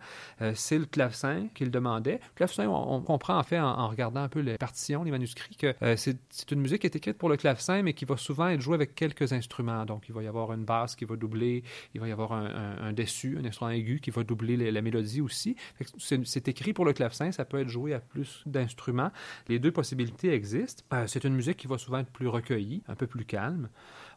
c'est 0.55 0.79
le 0.79 0.87
clavecin 0.87 1.49
qu'il 1.55 1.71
demandait. 1.71 2.21
Le 2.23 2.35
clavecin, 2.37 2.69
on, 2.69 3.01
comprend 3.01 3.39
en 3.39 3.43
fait 3.43 3.59
en 3.59 3.89
regardant 3.89 4.23
un 4.23 4.29
peu 4.29 4.42
les 4.43 4.59
partitions, 4.59 5.05
les 5.05 5.11
manuscrits, 5.11 5.57
que 5.57 5.75
euh, 5.83 5.97
c'est 5.97 6.51
une 6.51 6.61
musique 6.61 6.83
qui 6.83 6.87
est 6.87 6.97
écrite 6.97 7.19
pour 7.19 7.29
le 7.29 7.37
clavecin, 7.37 7.83
mais 7.83 7.95
qui 7.95 8.05
va 8.05 8.17
souvent 8.17 8.49
être 8.49 8.61
jouée 8.61 8.75
avec 8.75 8.95
quelques 8.95 9.33
instruments. 9.33 9.85
Donc, 9.85 10.05
il 10.09 10.15
va 10.15 10.23
y 10.23 10.27
avoir 10.27 10.53
une 10.53 10.65
basse 10.65 10.97
qui 10.97 11.05
va 11.05 11.17
doubler, 11.17 11.63
il 11.95 12.01
va 12.01 12.09
y 12.09 12.13
avoir 12.13 12.33
un, 12.33 12.77
un, 12.81 12.93
dessus, 12.93 13.39
un 13.41 13.45
instrument 13.45 13.71
aigu 13.71 14.01
qui 14.01 14.11
va 14.11 14.25
doubler 14.25 14.71
la 14.71 14.83
mélodie 14.83 15.21
aussi. 15.21 15.57
C'est 15.99 16.49
écrit 16.49 16.73
pour 16.73 16.85
le 16.85 16.93
clavecin, 16.93 17.33
ça 17.33 17.45
peut 17.45 17.61
être 17.61 17.69
joué 17.69 17.95
à 17.95 18.01
plus 18.01 18.43
d'instruments. 18.47 19.11
Les 19.49 19.59
deux 19.59 19.73
possibilités 19.73 20.33
existent. 20.33 20.85
Euh, 20.93 21.07
c'est 21.07 21.25
une 21.25 21.35
musique 21.35 21.57
qui 21.57 21.67
va 21.67 21.79
souvent 21.79 21.99
être 21.99 22.11
plus 22.11 22.29
recueillie, 22.29 22.83
un 22.89 22.95
peu 22.95 23.07
plus 23.07 23.25
calme. 23.25 23.69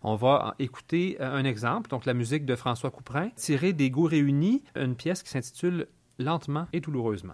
On 0.03 0.15
va 0.15 0.55
écouter 0.59 1.17
euh, 1.19 1.33
un 1.33 1.45
exemple, 1.45 1.89
donc 1.89 2.05
la 2.05 2.13
musique 2.13 2.45
de 2.45 2.55
François 2.55 2.91
Couperin, 2.91 3.29
tirée 3.35 3.73
des 3.73 3.89
Goûts 3.89 4.05
réunis, 4.05 4.63
une 4.75 4.95
pièce 4.95 5.23
qui 5.23 5.29
s'intitule 5.29 5.87
Lentement 6.17 6.67
et 6.71 6.79
douloureusement. 6.79 7.33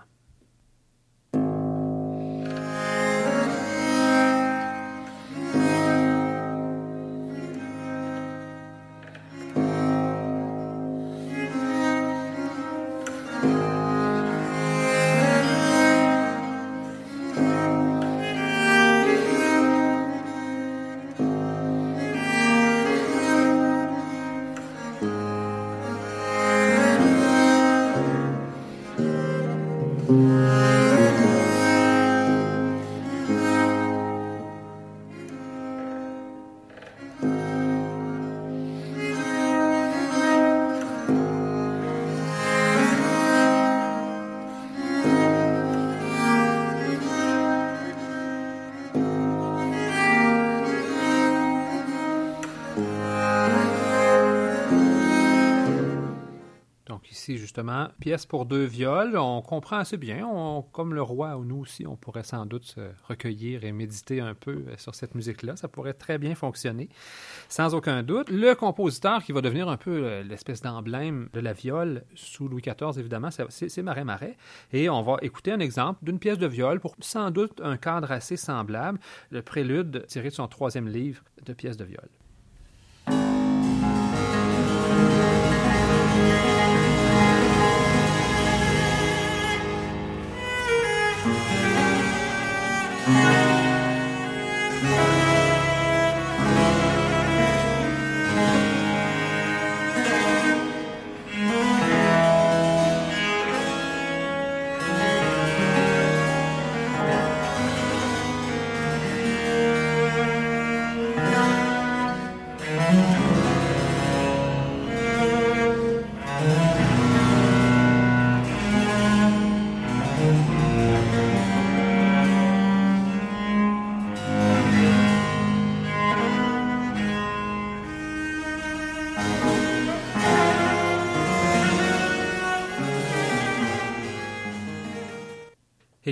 Justement, 57.52 57.90
pièce 58.00 58.26
pour 58.26 58.46
deux 58.46 58.64
viols. 58.64 59.18
On 59.18 59.42
comprend 59.42 59.76
assez 59.76 59.98
bien. 59.98 60.22
Comme 60.72 60.94
le 60.94 61.02
roi 61.02 61.36
ou 61.36 61.44
nous 61.44 61.58
aussi, 61.58 61.86
on 61.86 61.98
pourrait 61.98 62.24
sans 62.24 62.46
doute 62.46 62.78
recueillir 63.10 63.66
et 63.66 63.74
méditer 63.74 64.22
un 64.22 64.34
peu 64.34 64.52
euh, 64.52 64.78
sur 64.78 64.96
cette 64.96 65.16
musique-là. 65.16 65.58
Ça 65.58 65.68
pourrait 65.68 65.94
très 65.94 66.18
bien 66.18 66.34
fonctionner, 66.34 66.88
sans 67.50 67.76
aucun 67.76 68.04
doute. 68.04 68.30
Le 68.30 68.54
compositeur 68.54 69.22
qui 69.22 69.34
va 69.34 69.42
devenir 69.42 69.68
un 69.68 69.76
peu 69.76 69.92
euh, 69.92 70.24
l'espèce 70.24 70.62
d'emblème 70.62 71.28
de 71.34 71.42
la 71.42 71.52
viole 71.52 72.06
sous 72.16 72.48
Louis 72.48 72.62
XIV, 72.62 72.98
évidemment, 72.98 73.30
c'est 73.50 73.78
Marais 73.82 74.06
Marais. 74.06 74.38
Et 74.72 74.90
on 74.90 75.02
va 75.02 75.18
écouter 75.22 75.52
un 75.52 75.60
exemple 75.60 76.06
d'une 76.06 76.20
pièce 76.20 76.38
de 76.38 76.48
viol 76.48 76.80
pour 76.80 76.96
sans 77.02 77.32
doute 77.32 77.60
un 77.62 77.76
cadre 77.76 78.14
assez 78.14 78.38
semblable, 78.38 78.98
le 79.30 79.42
prélude 79.42 80.06
tiré 80.08 80.30
de 80.30 80.36
son 80.36 80.48
troisième 80.48 80.88
livre 80.88 81.22
de 81.46 81.52
pièces 81.52 81.76
de 81.76 81.84
viol. 81.84 82.08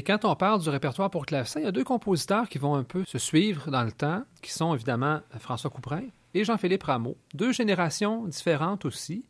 Quand 0.09 0.25
on 0.25 0.35
parle 0.35 0.59
du 0.59 0.69
répertoire 0.69 1.11
pour 1.11 1.27
clavecin, 1.27 1.59
il 1.59 1.65
y 1.65 1.67
a 1.67 1.71
deux 1.71 1.83
compositeurs 1.83 2.49
qui 2.49 2.57
vont 2.57 2.73
un 2.73 2.83
peu 2.83 3.05
se 3.05 3.19
suivre 3.19 3.69
dans 3.69 3.83
le 3.83 3.91
temps, 3.91 4.23
qui 4.41 4.51
sont 4.51 4.73
évidemment 4.73 5.19
François 5.37 5.69
Couperin 5.69 6.01
et 6.33 6.43
Jean-Philippe 6.43 6.83
Rameau. 6.83 7.17
Deux 7.33 7.51
générations 7.51 8.25
différentes 8.25 8.85
aussi 8.85 9.25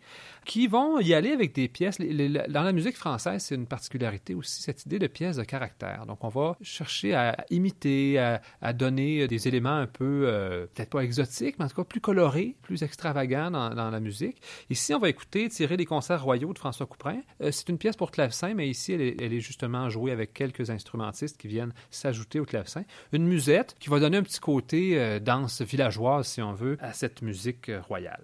qui 0.46 0.66
vont 0.68 1.00
y 1.00 1.14
aller 1.14 1.32
avec 1.32 1.54
des 1.54 1.68
pièces. 1.68 2.00
dans 2.00 2.64
la 2.64 2.72
musique 2.72 2.98
française, 2.98 3.44
c'est 3.44 3.54
une 3.56 3.68
particularité 3.68 4.34
aussi, 4.34 4.64
cette 4.64 4.84
idée 4.86 4.98
de 4.98 5.06
pièces 5.06 5.36
de 5.36 5.44
caractère. 5.44 6.08
Donc, 6.08 6.24
on 6.24 6.30
va 6.30 6.58
chercher 6.62 7.14
à 7.14 7.46
imiter, 7.52 8.18
à, 8.18 8.74
donner 8.74 9.28
des 9.28 9.48
éléments 9.48 9.76
un 9.76 9.86
peu, 9.86 10.24
euh, 10.26 10.66
peut-être 10.74 10.90
pas 10.90 11.02
exotiques, 11.02 11.58
mais 11.60 11.66
en 11.66 11.68
tout 11.68 11.76
cas 11.76 11.84
plus 11.84 12.02
colorés, 12.02 12.56
plus 12.64 12.82
extravagants 12.82 13.52
dans, 13.52 13.90
la 13.90 14.00
musique. 14.00 14.42
Ici, 14.70 14.94
on 14.94 15.00
va 15.00 15.10
écouter 15.10 15.50
tirer 15.50 15.78
des 15.78 15.86
concerts 15.86 16.24
royaux 16.24 16.54
de 16.54 16.60
François 16.60 16.86
Couperin. 16.86 17.22
Euh, 17.42 17.52
c'est 17.52 17.70
une 17.70 17.78
pièce 17.78 17.96
pour 17.96 18.12
clavecin, 18.12 18.54
mais 18.54 18.70
ici, 18.70 18.94
elle 18.94 19.34
est, 19.34 19.40
justement 19.40 19.90
jouée 19.90 20.12
avec 20.12 20.34
quelques 20.34 20.70
instrumentistes 20.70 21.38
qui 21.38 21.48
viennent 21.48 21.74
s'ajouter 21.92 22.40
au 22.40 22.46
clavecin. 22.46 22.84
Une 23.14 23.28
musette 23.28 23.76
qui 23.80 23.90
va 23.90 24.00
donner 24.00 24.18
un 24.18 24.24
petit 24.24 24.40
côté 24.40 25.00
euh, 25.00 25.20
danse 25.20 25.62
villageoise, 25.62 26.28
si 26.28 26.42
on 26.42 26.54
veut, 26.54 26.78
à 26.90 26.94
cette 26.94 27.22
musique 27.22 27.72
royale. 27.88 28.24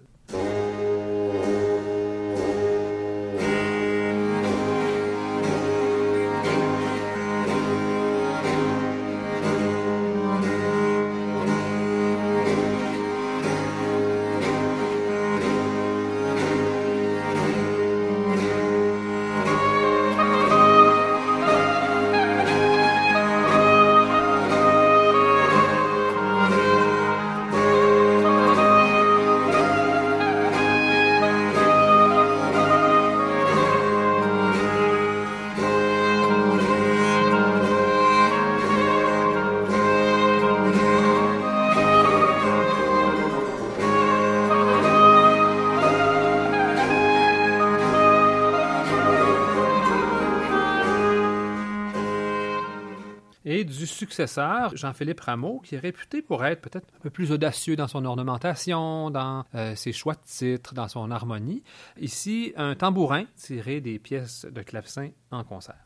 Successeur, 53.86 54.76
Jean-Philippe 54.76 55.20
Rameau, 55.20 55.60
qui 55.60 55.74
est 55.74 55.78
réputé 55.78 56.22
pour 56.22 56.44
être 56.44 56.60
peut-être 56.60 56.86
un 56.96 57.00
peu 57.00 57.10
plus 57.10 57.32
audacieux 57.32 57.76
dans 57.76 57.88
son 57.88 58.04
ornementation, 58.04 59.10
dans 59.10 59.44
euh, 59.54 59.74
ses 59.74 59.92
choix 59.92 60.14
de 60.14 60.20
titres, 60.26 60.74
dans 60.74 60.88
son 60.88 61.10
harmonie. 61.10 61.62
Ici, 61.98 62.52
un 62.56 62.74
tambourin 62.74 63.24
tiré 63.36 63.80
des 63.80 63.98
pièces 63.98 64.46
de 64.50 64.62
clavecin 64.62 65.10
en 65.30 65.44
concert. 65.44 65.85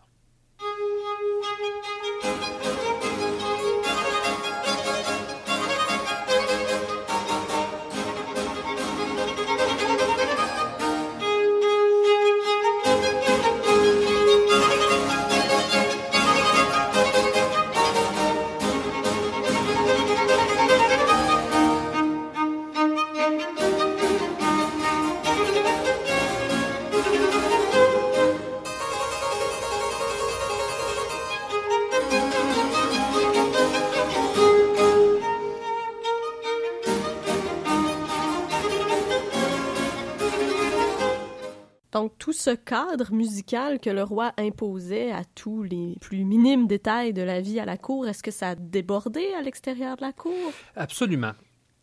Ce 42.41 42.51
cadre 42.51 43.13
musical 43.13 43.79
que 43.81 43.91
le 43.91 44.03
roi 44.03 44.33
imposait 44.39 45.13
à 45.13 45.25
tous 45.35 45.63
les 45.63 45.97
plus 46.01 46.25
minimes 46.25 46.67
détails 46.67 47.13
de 47.13 47.23
la 47.23 47.41
vie 47.41 47.61
à 47.61 47.67
la 47.67 47.77
cour, 47.77 48.07
est-ce 48.09 48.23
que 48.23 48.31
ça 48.31 48.51
a 48.51 48.55
débordé 48.55 49.27
à 49.39 49.43
l'extérieur 49.43 49.97
de 49.97 50.03
la 50.03 50.13
cour? 50.13 50.53
Absolument. 50.75 51.33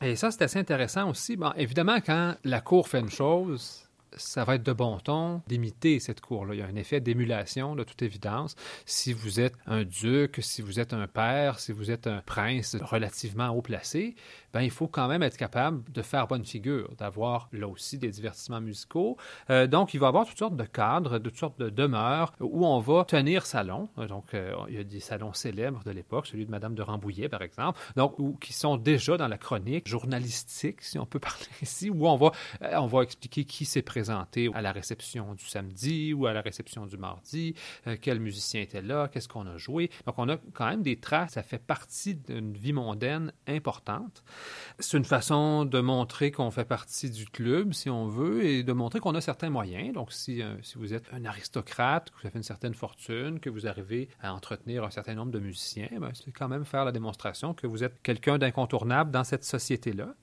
Et 0.02 0.15
ça, 0.15 0.32
c'est 0.32 0.43
assez 0.43 0.60
intéressant 0.60 1.10
aussi. 1.10 1.38
Bon, 1.38 1.52
évidemment, 1.58 2.00
quand 2.04 2.36
la 2.43 2.62
cour 2.62 2.88
fait 2.88 3.00
une 3.00 3.10
chose, 3.10 3.88
ça 4.15 4.43
va 4.46 4.56
être 4.56 4.63
de 4.63 4.74
bon 4.74 4.98
ton 5.00 5.41
d'imiter 5.48 6.00
cette 6.00 6.22
cour-là. 6.22 6.56
Il 6.56 6.60
y 6.60 6.63
a 6.63 6.65
un 6.65 6.76
effet 6.76 7.00
d'émulation, 7.00 7.76
de 7.76 7.84
toute 7.84 8.02
évidence. 8.02 8.56
Si 8.86 9.13
vous 9.13 9.39
êtes 9.39 9.54
un 9.65 9.84
duc, 9.84 10.39
si 10.41 10.62
vous 10.62 10.80
êtes 10.80 10.93
un 10.93 11.08
père, 11.08 11.60
si 11.60 11.72
vous 11.72 11.91
êtes 11.91 12.08
un 12.08 12.22
prince 12.26 12.76
relativement 12.82 13.50
haut 13.50 13.62
placé, 13.62 14.15
ben, 14.58 14.63
il 14.63 14.72
faut 14.72 14.88
quand 14.88 15.08
même 15.08 15.22
être 15.22 15.38
capable 15.38 15.84
de 15.91 16.02
faire 16.02 16.26
bonne 16.26 16.43
figure, 16.43 16.89
d'avoir 16.98 17.48
là 17.52 17.67
aussi 17.67 18.00
des 18.00 18.10
divertissements 18.10 18.60
musicaux. 18.60 19.15
Euh, 19.52 19.67
donc, 19.67 19.93
il 19.93 20.00
va 20.00 20.08
y 20.08 20.10
avoir 20.10 20.26
toutes 20.26 20.39
sortes 20.39 20.56
de 20.56 20.63
cadres, 20.63 21.20
toutes 21.20 21.38
sortes 21.38 21.60
de 21.60 21.70
demeures 21.70 22.34
où 22.39 22.65
on 22.65 22.80
va 22.80 23.06
tenir 23.06 23.46
salon. 23.46 23.88
Donc, 24.10 24.34
euh, 24.34 24.56
il 24.67 24.74
y 24.74 24.80
a 24.80 24.84
des 24.84 25.00
salons 25.00 25.32
célèbres 25.32 25.84
de 25.84 25.91
l'époque, 25.91 26.26
celui 26.26 26.48
de 26.48 26.50
Madame 26.50 26.74
de 26.74 26.82
Rambouillet, 26.82 27.30
par 27.30 27.43
exemple, 27.43 27.80
donc, 27.96 28.17
où, 28.17 28.36
qui 28.41 28.52
sont 28.52 28.78
déjà 28.78 29.15
dans 29.15 29.28
la 29.28 29.38
chronique 29.38 29.88
journalistique, 29.88 30.82
si 30.82 30.98
on 30.98 31.06
peut 31.06 31.20
parler 31.30 31.46
ici, 31.62 31.91
où 31.91 32.08
on 32.08 32.15
va, 32.15 32.32
euh, 32.63 32.78
on 32.78 32.88
va 32.88 33.04
expliquer 33.04 33.46
qui 33.46 33.63
s'est 33.63 33.84
présenté 33.84 34.50
à 34.56 34.63
la 34.63 34.72
réception 34.72 35.36
du 35.36 35.46
samedi 35.46 36.15
ou 36.15 36.26
à 36.26 36.34
la 36.34 36.41
réception 36.41 36.88
du 36.88 36.98
mardi, 36.98 37.54
quel 38.02 38.20
musicien 38.20 38.62
était 38.62 38.82
là, 38.82 39.08
qu'est-ce 39.08 39.28
qu'on 39.28 39.46
a 39.46 39.58
joué. 39.58 39.91
Donc, 40.08 40.15
on 40.17 40.28
a 40.30 40.38
quand 40.54 40.67
même 40.67 40.82
des 40.82 41.00
traces, 41.00 41.34
ça 41.34 41.43
fait 41.43 41.62
partie 41.62 42.15
d'une 42.15 42.54
vie 42.54 42.74
mondaine 42.74 43.32
importante. 43.46 44.24
C'est 44.80 44.98
une 44.98 45.06
façon 45.06 45.66
de 45.66 45.80
montrer 45.80 46.32
qu'on 46.32 46.52
fait 46.52 46.66
partie 46.66 47.10
du 47.10 47.26
club, 47.26 47.74
si 47.74 47.90
on 47.90 48.08
veut, 48.08 48.46
et 48.46 48.64
de 48.64 48.74
montrer 48.74 49.00
qu'on 49.00 49.16
a 49.16 49.22
certains 49.22 49.50
moyens. 49.50 49.94
Donc, 49.94 50.12
si, 50.12 50.42
euh, 50.42 50.56
si 50.62 50.78
vous 50.78 50.94
êtes 50.94 51.06
un 51.14 51.26
aristocrate, 51.26 52.12
que 52.12 52.22
vous 52.22 52.28
avez 52.28 52.38
une 52.38 52.44
certaine 52.44 52.74
fortune, 52.74 53.40
que 53.40 53.50
vous 53.50 53.68
arrivez 53.68 54.10
à 54.22 54.34
entretenir 54.34 54.84
un 54.84 54.92
certain 54.92 55.16
nombre 55.16 55.32
de 55.32 55.40
musiciens, 55.40 55.90
ben, 56.00 56.12
c'est 56.14 56.32
quand 56.32 56.48
même 56.48 56.66
faire 56.66 56.86
la 56.86 56.92
démonstration 56.92 57.54
que 57.54 57.68
vous 57.68 57.84
êtes 57.84 58.02
quelqu'un 58.04 58.38
d'incontournable 58.38 59.12
dans 59.12 59.24
cette 59.24 59.44
société-là. 59.44 60.14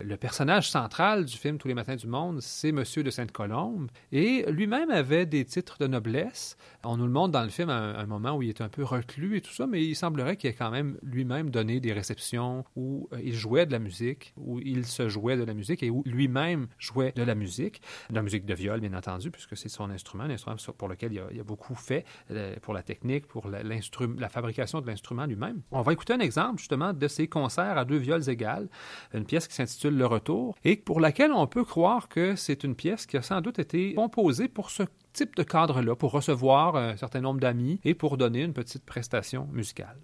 Le 0.00 0.16
personnage 0.16 0.70
central 0.70 1.24
du 1.24 1.36
film 1.36 1.58
Tous 1.58 1.68
les 1.68 1.74
matins 1.74 1.96
du 1.96 2.06
monde, 2.06 2.40
c'est 2.40 2.72
Monsieur 2.72 3.02
de 3.02 3.10
Sainte-Colombe, 3.10 3.90
et 4.12 4.50
lui-même 4.50 4.90
avait 4.90 5.26
des 5.26 5.44
titres 5.44 5.76
de 5.78 5.86
noblesse. 5.86 6.56
On 6.84 6.96
nous 6.96 7.06
le 7.06 7.12
montre 7.12 7.32
dans 7.32 7.42
le 7.42 7.50
film 7.50 7.68
à 7.68 7.74
un, 7.74 8.06
moment 8.06 8.36
où 8.36 8.42
il 8.42 8.48
est 8.48 8.60
un 8.60 8.68
peu 8.68 8.82
reclus 8.82 9.36
et 9.36 9.40
tout 9.40 9.52
ça, 9.52 9.66
mais 9.66 9.84
il 9.84 9.94
semblerait 9.94 10.36
qu'il 10.36 10.50
ait 10.50 10.54
quand 10.54 10.70
même 10.70 10.96
lui-même 11.02 11.50
donné 11.50 11.80
des 11.80 11.92
réceptions 11.92 12.64
où 12.76 13.08
euh, 13.12 13.20
il 13.22 13.34
jouait 13.34 13.49
de 13.50 13.72
la 13.72 13.78
musique, 13.78 14.32
où 14.36 14.60
il 14.60 14.86
se 14.86 15.08
jouait 15.08 15.36
de 15.36 15.44
la 15.44 15.54
musique 15.54 15.82
et 15.82 15.90
où 15.90 16.02
lui-même 16.06 16.68
jouait 16.78 17.12
de 17.12 17.22
la 17.22 17.34
musique, 17.34 17.82
de 18.08 18.14
la 18.14 18.22
musique 18.22 18.46
de 18.46 18.54
viol, 18.54 18.80
bien 18.80 18.94
entendu, 18.94 19.30
puisque 19.30 19.56
c'est 19.56 19.68
son 19.68 19.90
instrument, 19.90 20.24
l'instrument 20.24 20.56
pour 20.76 20.88
lequel 20.88 21.12
il 21.12 21.40
a, 21.40 21.44
beaucoup 21.44 21.74
fait, 21.74 22.04
euh, 22.30 22.54
pour 22.62 22.74
la 22.74 22.82
technique, 22.82 23.26
pour 23.26 23.48
la, 23.48 23.62
la 23.62 24.28
fabrication 24.28 24.80
de 24.80 24.86
l'instrument 24.86 25.26
lui-même. 25.26 25.62
On 25.70 25.82
va 25.82 25.92
écouter 25.92 26.12
un 26.12 26.20
exemple, 26.20 26.58
justement, 26.58 26.92
de 26.92 27.08
ces 27.08 27.28
concerts 27.28 27.76
à 27.76 27.84
deux 27.84 27.96
viols 27.96 28.28
égales, 28.28 28.68
une 29.12 29.24
pièce 29.24 29.48
qui 29.48 29.54
s'intitule 29.54 29.96
Le 29.96 30.06
Retour, 30.06 30.56
et 30.64 30.76
pour 30.76 31.00
laquelle 31.00 31.32
on 31.32 31.46
peut 31.46 31.64
croire 31.64 32.08
que 32.08 32.36
c'est 32.36 32.64
une 32.64 32.74
pièce 32.74 33.06
qui 33.06 33.16
a 33.16 33.22
sans 33.22 33.40
doute 33.40 33.58
été 33.58 33.94
composée 33.94 34.48
pour 34.48 34.70
ce 34.70 34.84
type 35.12 35.36
de 35.36 35.42
cadre-là, 35.42 35.96
pour 35.96 36.12
recevoir 36.12 36.76
un 36.76 36.96
certain 36.96 37.20
nombre 37.20 37.40
d'amis 37.40 37.80
et 37.84 37.94
pour 37.94 38.16
donner 38.16 38.42
une 38.42 38.52
petite 38.52 38.84
prestation 38.84 39.48
musicale. 39.52 39.98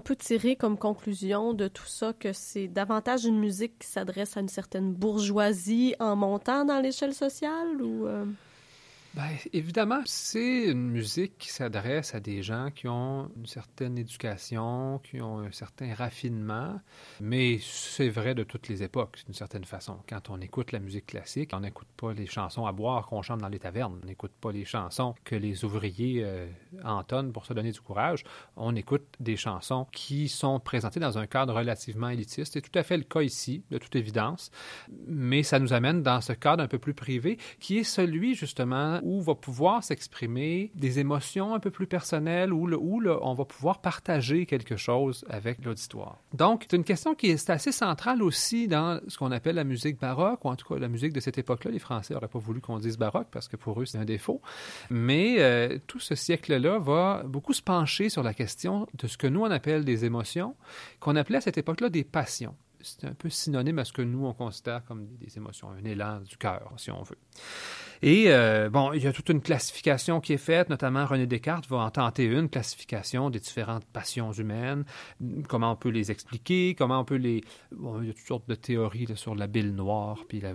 Peut 0.00 0.16
tirer 0.16 0.56
comme 0.56 0.76
conclusion 0.76 1.54
de 1.54 1.68
tout 1.68 1.86
ça 1.86 2.12
que 2.12 2.32
c'est 2.32 2.68
davantage 2.68 3.24
une 3.24 3.38
musique 3.38 3.78
qui 3.78 3.86
s'adresse 3.86 4.36
à 4.36 4.40
une 4.40 4.48
certaine 4.48 4.92
bourgeoisie 4.92 5.94
en 6.00 6.16
montant 6.16 6.64
dans 6.64 6.80
l'échelle 6.80 7.14
sociale 7.14 7.80
ou 7.80 8.06
euh? 8.06 8.24
Bien, 9.16 9.30
évidemment, 9.54 10.02
c'est 10.04 10.66
une 10.66 10.90
musique 10.90 11.38
qui 11.38 11.48
s'adresse 11.48 12.14
à 12.14 12.20
des 12.20 12.42
gens 12.42 12.68
qui 12.70 12.86
ont 12.86 13.30
une 13.34 13.46
certaine 13.46 13.96
éducation, 13.96 15.00
qui 15.02 15.22
ont 15.22 15.38
un 15.38 15.52
certain 15.52 15.94
raffinement, 15.94 16.78
mais 17.22 17.58
c'est 17.62 18.10
vrai 18.10 18.34
de 18.34 18.42
toutes 18.42 18.68
les 18.68 18.82
époques, 18.82 19.22
d'une 19.24 19.32
certaine 19.32 19.64
façon. 19.64 19.96
Quand 20.06 20.28
on 20.28 20.38
écoute 20.42 20.70
la 20.70 20.80
musique 20.80 21.06
classique, 21.06 21.52
on 21.54 21.60
n'écoute 21.60 21.88
pas 21.96 22.12
les 22.12 22.26
chansons 22.26 22.66
à 22.66 22.72
boire 22.72 23.06
qu'on 23.06 23.22
chante 23.22 23.40
dans 23.40 23.48
les 23.48 23.58
tavernes, 23.58 23.98
on 24.02 24.06
n'écoute 24.06 24.34
pas 24.38 24.52
les 24.52 24.66
chansons 24.66 25.14
que 25.24 25.34
les 25.34 25.64
ouvriers 25.64 26.20
euh, 26.22 26.46
entonnent 26.84 27.32
pour 27.32 27.46
se 27.46 27.54
donner 27.54 27.72
du 27.72 27.80
courage, 27.80 28.22
on 28.54 28.76
écoute 28.76 29.06
des 29.18 29.38
chansons 29.38 29.86
qui 29.92 30.28
sont 30.28 30.60
présentées 30.60 31.00
dans 31.00 31.16
un 31.16 31.26
cadre 31.26 31.54
relativement 31.54 32.10
élitiste. 32.10 32.52
C'est 32.52 32.60
tout 32.60 32.78
à 32.78 32.82
fait 32.82 32.98
le 32.98 33.04
cas 33.04 33.22
ici, 33.22 33.64
de 33.70 33.78
toute 33.78 33.96
évidence, 33.96 34.50
mais 35.06 35.42
ça 35.42 35.58
nous 35.58 35.72
amène 35.72 36.02
dans 36.02 36.20
ce 36.20 36.34
cadre 36.34 36.62
un 36.62 36.68
peu 36.68 36.78
plus 36.78 36.92
privé, 36.92 37.38
qui 37.60 37.78
est 37.78 37.84
celui 37.84 38.34
justement 38.34 39.00
où 39.06 39.20
va 39.20 39.36
pouvoir 39.36 39.84
s'exprimer 39.84 40.72
des 40.74 40.98
émotions 40.98 41.54
un 41.54 41.60
peu 41.60 41.70
plus 41.70 41.86
personnelles, 41.86 42.52
où, 42.52 42.66
le, 42.66 42.76
où 42.76 43.00
on 43.22 43.34
va 43.34 43.44
pouvoir 43.44 43.80
partager 43.80 44.46
quelque 44.46 44.76
chose 44.76 45.24
avec 45.30 45.64
l'auditoire. 45.64 46.18
Donc, 46.34 46.66
c'est 46.68 46.76
une 46.76 46.84
question 46.84 47.14
qui 47.14 47.28
est 47.28 47.50
assez 47.50 47.70
centrale 47.70 48.20
aussi 48.22 48.66
dans 48.66 49.00
ce 49.06 49.16
qu'on 49.16 49.30
appelle 49.30 49.54
la 49.54 49.64
musique 49.64 50.00
baroque, 50.00 50.44
ou 50.44 50.48
en 50.48 50.56
tout 50.56 50.66
cas 50.66 50.80
la 50.80 50.88
musique 50.88 51.12
de 51.12 51.20
cette 51.20 51.38
époque-là. 51.38 51.70
Les 51.70 51.78
Français 51.78 52.14
n'auraient 52.14 52.26
pas 52.26 52.40
voulu 52.40 52.60
qu'on 52.60 52.78
dise 52.78 52.98
baroque 52.98 53.28
parce 53.30 53.46
que 53.46 53.56
pour 53.56 53.80
eux, 53.80 53.84
c'est 53.84 53.98
un 53.98 54.04
défaut. 54.04 54.40
Mais 54.90 55.36
euh, 55.38 55.78
tout 55.86 56.00
ce 56.00 56.16
siècle-là 56.16 56.80
va 56.80 57.22
beaucoup 57.24 57.52
se 57.52 57.62
pencher 57.62 58.08
sur 58.08 58.24
la 58.24 58.34
question 58.34 58.88
de 58.94 59.06
ce 59.06 59.16
que 59.16 59.28
nous, 59.28 59.42
on 59.42 59.50
appelle 59.50 59.84
des 59.84 60.04
émotions, 60.04 60.56
qu'on 60.98 61.14
appelait 61.14 61.38
à 61.38 61.42
cette 61.42 61.58
époque-là 61.58 61.90
des 61.90 62.04
passions 62.04 62.56
c'est 62.86 63.04
un 63.04 63.14
peu 63.14 63.28
synonyme 63.28 63.78
à 63.78 63.84
ce 63.84 63.92
que 63.92 64.02
nous, 64.02 64.26
on 64.26 64.32
considère 64.32 64.84
comme 64.84 65.06
des 65.16 65.36
émotions, 65.36 65.70
un 65.70 65.84
élan 65.84 66.20
du 66.20 66.36
cœur, 66.36 66.72
si 66.76 66.90
on 66.90 67.02
veut. 67.02 67.18
Et 68.02 68.26
euh, 68.28 68.68
bon, 68.70 68.92
il 68.92 69.02
y 69.02 69.06
a 69.06 69.12
toute 69.12 69.28
une 69.28 69.40
classification 69.40 70.20
qui 70.20 70.32
est 70.32 70.38
faite, 70.38 70.68
notamment 70.68 71.06
René 71.06 71.26
Descartes 71.26 71.68
va 71.68 71.78
en 71.78 71.90
tenter 71.90 72.24
une 72.24 72.48
classification 72.48 73.30
des 73.30 73.40
différentes 73.40 73.84
passions 73.84 74.32
humaines, 74.32 74.84
comment 75.48 75.72
on 75.72 75.76
peut 75.76 75.88
les 75.88 76.10
expliquer, 76.10 76.74
comment 76.74 77.00
on 77.00 77.04
peut 77.04 77.16
les... 77.16 77.42
Bon, 77.72 78.00
il 78.00 78.08
y 78.08 78.10
a 78.10 78.14
toutes 78.14 78.26
sortes 78.26 78.48
de 78.48 78.54
théories 78.54 79.06
sur 79.14 79.34
la 79.34 79.46
bile 79.46 79.74
noire, 79.74 80.18
puis 80.28 80.40
la... 80.40 80.52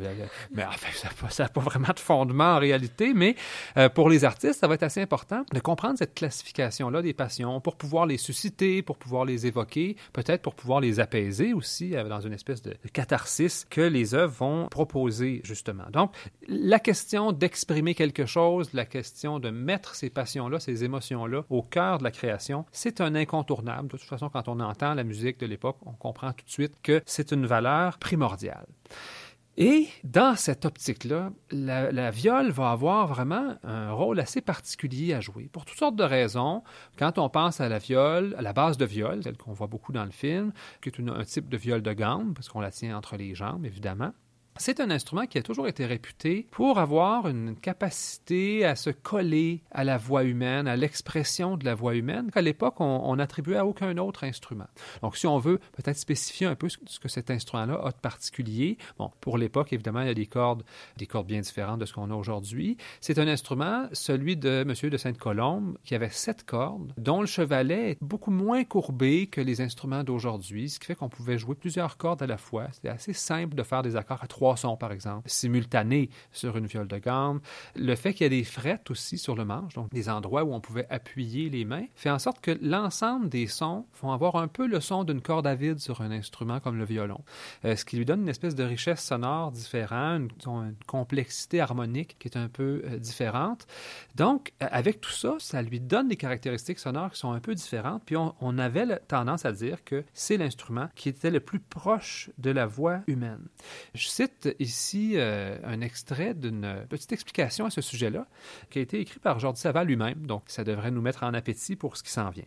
mais 0.51 0.63
enfin, 0.65 0.87
ça 1.29 1.43
n'a 1.43 1.49
pas, 1.49 1.61
vraiment 1.61 1.93
de 1.93 1.99
fondement 1.99 2.55
en 2.55 2.59
réalité, 2.59 3.13
mais 3.13 3.35
euh, 3.77 3.89
pour 3.89 4.09
les 4.09 4.23
artistes, 4.23 4.59
ça 4.59 4.67
va 4.67 4.75
être 4.75 4.83
assez 4.83 5.01
important 5.01 5.43
de 5.51 5.59
comprendre 5.59 5.97
cette 5.97 6.13
classification-là 6.13 7.01
des 7.01 7.13
passions 7.13 7.61
pour 7.61 7.75
pouvoir 7.75 8.05
les 8.05 8.17
susciter, 8.17 8.81
pour 8.81 8.97
pouvoir 8.97 9.25
les 9.25 9.47
évoquer, 9.47 9.95
peut-être 10.13 10.41
pour 10.41 10.55
pouvoir 10.55 10.79
les 10.79 10.99
apaiser 10.99 11.53
aussi 11.53 11.95
euh, 11.95 12.07
dans 12.07 12.21
une 12.21 12.33
espèce 12.33 12.61
de 12.61 12.75
catharsis 12.93 13.65
que 13.69 13.81
les 13.81 14.13
œuvres 14.13 14.33
vont 14.33 14.67
proposer, 14.67 15.41
justement. 15.43 15.85
Donc, 15.91 16.13
la 16.47 16.79
question 16.79 17.30
d'exprimer 17.31 17.95
quelque 17.95 18.25
chose, 18.25 18.73
la 18.73 18.85
question 18.85 19.39
de 19.39 19.49
mettre 19.49 19.95
ces 19.95 20.09
passions-là, 20.09 20.59
ces 20.59 20.83
émotions-là 20.83 21.43
au 21.49 21.63
cœur 21.63 21.97
de 21.97 22.03
la 22.03 22.11
création, 22.11 22.65
c'est 22.71 23.01
un 23.01 23.15
incontournable. 23.15 23.87
De 23.87 23.97
toute 23.97 24.07
façon, 24.07 24.29
quand 24.29 24.47
on 24.47 24.59
entend 24.59 24.93
la 24.93 25.03
musique 25.03 25.39
de 25.39 25.45
l'époque, 25.45 25.77
on 25.85 25.93
comprend 25.93 26.33
tout 26.33 26.45
de 26.45 26.51
suite 26.51 26.73
que 26.81 27.01
c'est 27.05 27.31
une 27.31 27.45
valeur 27.45 27.97
primordiale. 27.97 28.67
Et 29.57 29.89
dans 30.05 30.35
cette 30.37 30.63
optique-là, 30.65 31.31
la, 31.51 32.09
viole 32.09 32.51
va 32.51 32.71
avoir 32.71 33.07
vraiment 33.07 33.57
un 33.63 33.91
rôle 33.91 34.19
assez 34.21 34.39
particulier 34.39 35.13
à 35.13 35.19
jouer 35.19 35.49
pour 35.51 35.65
toutes 35.65 35.77
sortes 35.77 35.97
de 35.97 36.03
raisons. 36.03 36.63
Quand 36.97 37.17
on 37.17 37.29
pense 37.29 37.59
à 37.59 37.67
la 37.67 37.77
viole, 37.77 38.33
à 38.37 38.41
la 38.41 38.53
base 38.53 38.77
de 38.77 38.85
viol, 38.85 39.21
celle 39.23 39.37
qu'on 39.37 39.51
voit 39.51 39.67
beaucoup 39.67 39.91
dans 39.91 40.05
le 40.05 40.11
film, 40.11 40.53
qui 40.81 40.89
est 40.89 40.99
un 40.99 41.23
type 41.25 41.49
de 41.49 41.57
viol 41.57 41.81
de 41.81 41.91
gamme, 41.91 42.33
parce 42.33 42.47
qu'on 42.47 42.61
la 42.61 42.71
tient 42.71 42.97
entre 42.97 43.17
les 43.17 43.35
jambes, 43.35 43.65
évidemment, 43.65 44.13
C'est 44.57 44.79
un 44.81 44.91
instrument 44.91 45.25
qui 45.25 45.37
a 45.37 45.41
toujours 45.41 45.67
été 45.67 45.85
réputé 45.85 46.47
pour 46.51 46.77
avoir 46.77 47.27
une 47.27 47.55
capacité 47.55 48.65
à 48.65 48.75
se 48.75 48.89
coller 48.89 49.63
à 49.71 49.83
la 49.83 49.97
voix 49.97 50.23
humaine, 50.23 50.67
à 50.67 50.75
l'expression 50.75 51.55
de 51.57 51.65
la 51.65 51.73
voix 51.73 51.95
humaine, 51.95 52.29
qu'à 52.31 52.41
l'époque, 52.41 52.75
on, 52.79 53.15
n'attribuait 53.15 53.57
à 53.57 53.65
aucun 53.65 53.97
autre 53.97 54.25
instrument. 54.25 54.67
Donc, 55.01 55.15
si 55.15 55.25
on 55.25 55.37
veut 55.39 55.59
peut-être 55.71 55.97
spécifier 55.97 56.47
un 56.47 56.55
peu 56.55 56.67
ce 56.69 56.99
que 56.99 57.07
cet 57.07 57.31
instrument-là 57.31 57.81
a 57.83 57.91
de 57.91 57.97
particulier, 57.97 58.77
bon, 58.99 59.09
pour 59.21 59.37
l'époque, 59.37 59.71
évidemment, 59.73 60.01
il 60.01 60.07
y 60.07 60.11
a 60.11 60.15
des 60.15 60.27
cordes, 60.27 60.63
des 60.97 61.07
cordes 61.07 61.27
bien 61.27 61.39
différentes 61.39 61.79
de 61.79 61.85
ce 61.85 61.93
qu'on 61.93 62.11
a 62.11 62.15
aujourd'hui. 62.15 62.77
C'est 62.99 63.19
un 63.19 63.27
instrument, 63.27 63.87
celui 63.93 64.35
de 64.35 64.65
M. 64.67 64.89
de 64.89 64.97
Sainte-Colombe, 64.97 65.77
qui 65.83 65.95
avait 65.95 66.09
sept 66.09 66.43
cordes, 66.43 66.93
dont 66.97 67.21
le 67.21 67.27
chevalet 67.27 67.91
est 67.91 67.97
beaucoup 68.01 68.31
moins 68.31 68.63
courbé 68.65 69.27
que 69.27 69.41
les 69.41 69.61
instruments 69.61 70.03
d'aujourd'hui, 70.03 70.69
ce 70.69 70.79
qui 70.79 70.87
fait 70.87 70.95
qu'on 70.95 71.09
pouvait 71.09 71.37
jouer 71.37 71.55
plusieurs 71.55 71.97
cordes 71.97 72.21
à 72.21 72.27
la 72.27 72.37
fois. 72.37 72.67
C'était 72.73 72.89
assez 72.89 73.13
simple 73.13 73.55
de 73.55 73.63
faire 73.63 73.81
des 73.81 73.95
accords 73.95 74.23
à 74.23 74.27
trois 74.27 74.40
trois 74.41 74.57
sons, 74.57 74.75
par 74.75 74.91
exemple, 74.91 75.29
simultanés 75.29 76.09
sur 76.31 76.57
une 76.57 76.65
viole 76.65 76.87
de 76.87 76.97
gamme. 76.97 77.41
Le 77.75 77.93
fait 77.93 78.11
qu'il 78.11 78.23
y 78.23 78.25
ait 78.25 78.39
des 78.39 78.43
frettes 78.43 78.89
aussi 78.89 79.19
sur 79.19 79.35
le 79.35 79.45
manche, 79.45 79.75
donc 79.75 79.91
des 79.91 80.09
endroits 80.09 80.43
où 80.43 80.51
on 80.51 80.59
pouvait 80.59 80.87
appuyer 80.89 81.51
les 81.51 81.63
mains, 81.63 81.85
fait 81.93 82.09
en 82.09 82.17
sorte 82.17 82.41
que 82.41 82.57
l'ensemble 82.59 83.29
des 83.29 83.45
sons 83.45 83.85
vont 84.01 84.11
avoir 84.11 84.37
un 84.37 84.47
peu 84.47 84.65
le 84.65 84.79
son 84.79 85.03
d'une 85.03 85.21
corde 85.21 85.45
à 85.45 85.53
vide 85.53 85.77
sur 85.77 86.01
un 86.01 86.09
instrument 86.09 86.59
comme 86.59 86.79
le 86.79 86.85
violon, 86.85 87.21
euh, 87.65 87.75
ce 87.75 87.85
qui 87.85 87.97
lui 87.97 88.05
donne 88.05 88.21
une 88.21 88.29
espèce 88.29 88.55
de 88.55 88.63
richesse 88.63 89.05
sonore 89.05 89.51
différente, 89.51 90.31
une, 90.47 90.73
complexité 90.87 91.61
harmonique 91.61 92.17
qui 92.17 92.27
est 92.27 92.35
un 92.35 92.47
peu 92.47 92.81
euh, 92.85 92.97
différente. 92.97 93.67
Donc, 94.15 94.53
euh, 94.63 94.67
avec 94.71 95.01
tout 95.01 95.11
ça, 95.11 95.35
ça 95.37 95.61
lui 95.61 95.79
donne 95.79 96.07
des 96.07 96.17
caractéristiques 96.17 96.79
sonores 96.79 97.11
qui 97.11 97.19
sont 97.19 97.31
un 97.31 97.39
peu 97.39 97.53
différentes, 97.53 98.01
puis 98.07 98.17
on, 98.17 98.33
on 98.41 98.57
avait 98.57 98.97
tendance 99.07 99.45
à 99.45 99.51
dire 99.51 99.83
que 99.83 100.03
c'est 100.13 100.37
l'instrument 100.37 100.89
qui 100.95 101.09
était 101.09 101.29
le 101.29 101.41
plus 101.41 101.59
proche 101.59 102.31
de 102.39 102.49
la 102.49 102.65
voix 102.65 103.01
humaine. 103.05 103.45
Je 103.93 104.07
cite 104.07 104.30
ici 104.59 105.13
euh, 105.15 105.57
un 105.63 105.81
extrait 105.81 106.33
d'une 106.33 106.85
petite 106.89 107.11
explication 107.11 107.65
à 107.65 107.69
ce 107.69 107.81
sujet-là, 107.81 108.27
qui 108.69 108.79
a 108.79 108.81
été 108.81 108.99
écrit 108.99 109.19
par 109.19 109.39
Jordi 109.39 109.59
Saval 109.59 109.87
lui-même, 109.87 110.25
donc 110.25 110.43
ça 110.47 110.63
devrait 110.63 110.91
nous 110.91 111.01
mettre 111.01 111.23
en 111.23 111.33
appétit 111.33 111.75
pour 111.75 111.97
ce 111.97 112.03
qui 112.03 112.11
s'en 112.11 112.29
vient. 112.29 112.45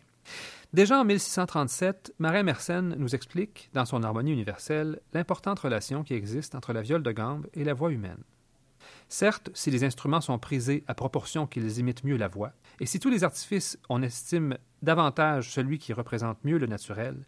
Déjà 0.73 0.99
en 0.99 1.05
1637, 1.05 2.15
Marin 2.19 2.43
Mersenne 2.43 2.95
nous 2.97 3.15
explique, 3.15 3.69
dans 3.73 3.85
son 3.85 4.03
Harmonie 4.03 4.33
universelle, 4.33 4.99
l'importante 5.13 5.59
relation 5.59 6.03
qui 6.03 6.13
existe 6.13 6.55
entre 6.55 6.73
la 6.73 6.81
viole 6.81 7.03
de 7.03 7.11
gambe 7.11 7.47
et 7.53 7.63
la 7.63 7.73
voix 7.73 7.91
humaine. 7.91 8.23
Certes, 9.07 9.49
si 9.53 9.71
les 9.71 9.83
instruments 9.83 10.21
sont 10.21 10.39
prisés 10.39 10.83
à 10.87 10.93
proportion 10.93 11.47
qu'ils 11.47 11.79
imitent 11.79 12.03
mieux 12.03 12.17
la 12.17 12.27
voix, 12.27 12.53
et 12.79 12.85
si 12.85 12.99
tous 12.99 13.09
les 13.09 13.23
artifices 13.23 13.77
on 13.89 14.01
estime 14.01 14.57
davantage 14.85 15.51
celui 15.51 15.77
qui 15.77 15.91
représente 15.91 16.43
mieux 16.45 16.57
le 16.57 16.67
naturel, 16.67 17.25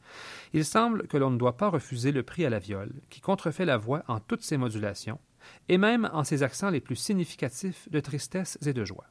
il 0.54 0.64
semble 0.64 1.08
que 1.08 1.18
l'on 1.18 1.32
ne 1.32 1.38
doit 1.38 1.58
pas 1.58 1.70
refuser 1.70 2.12
le 2.14 2.24
prix 2.24 2.46
à 2.46 2.50
la 2.50 2.60
viole, 2.60 2.94
qui 3.10 3.20
contrefait 3.20 3.66
la 3.66 3.78
voix 3.78 4.04
en 4.08 4.20
toutes 4.20 4.44
ses 4.44 4.58
modulations, 4.58 5.20
et 5.68 5.78
même 5.78 6.10
en 6.14 6.24
ses 6.24 6.44
accents 6.44 6.70
les 6.70 6.80
plus 6.80 6.96
significatifs 6.96 7.90
de 7.90 8.00
tristesse 8.00 8.58
et 8.66 8.74
de 8.74 8.86
joie. 8.86 9.08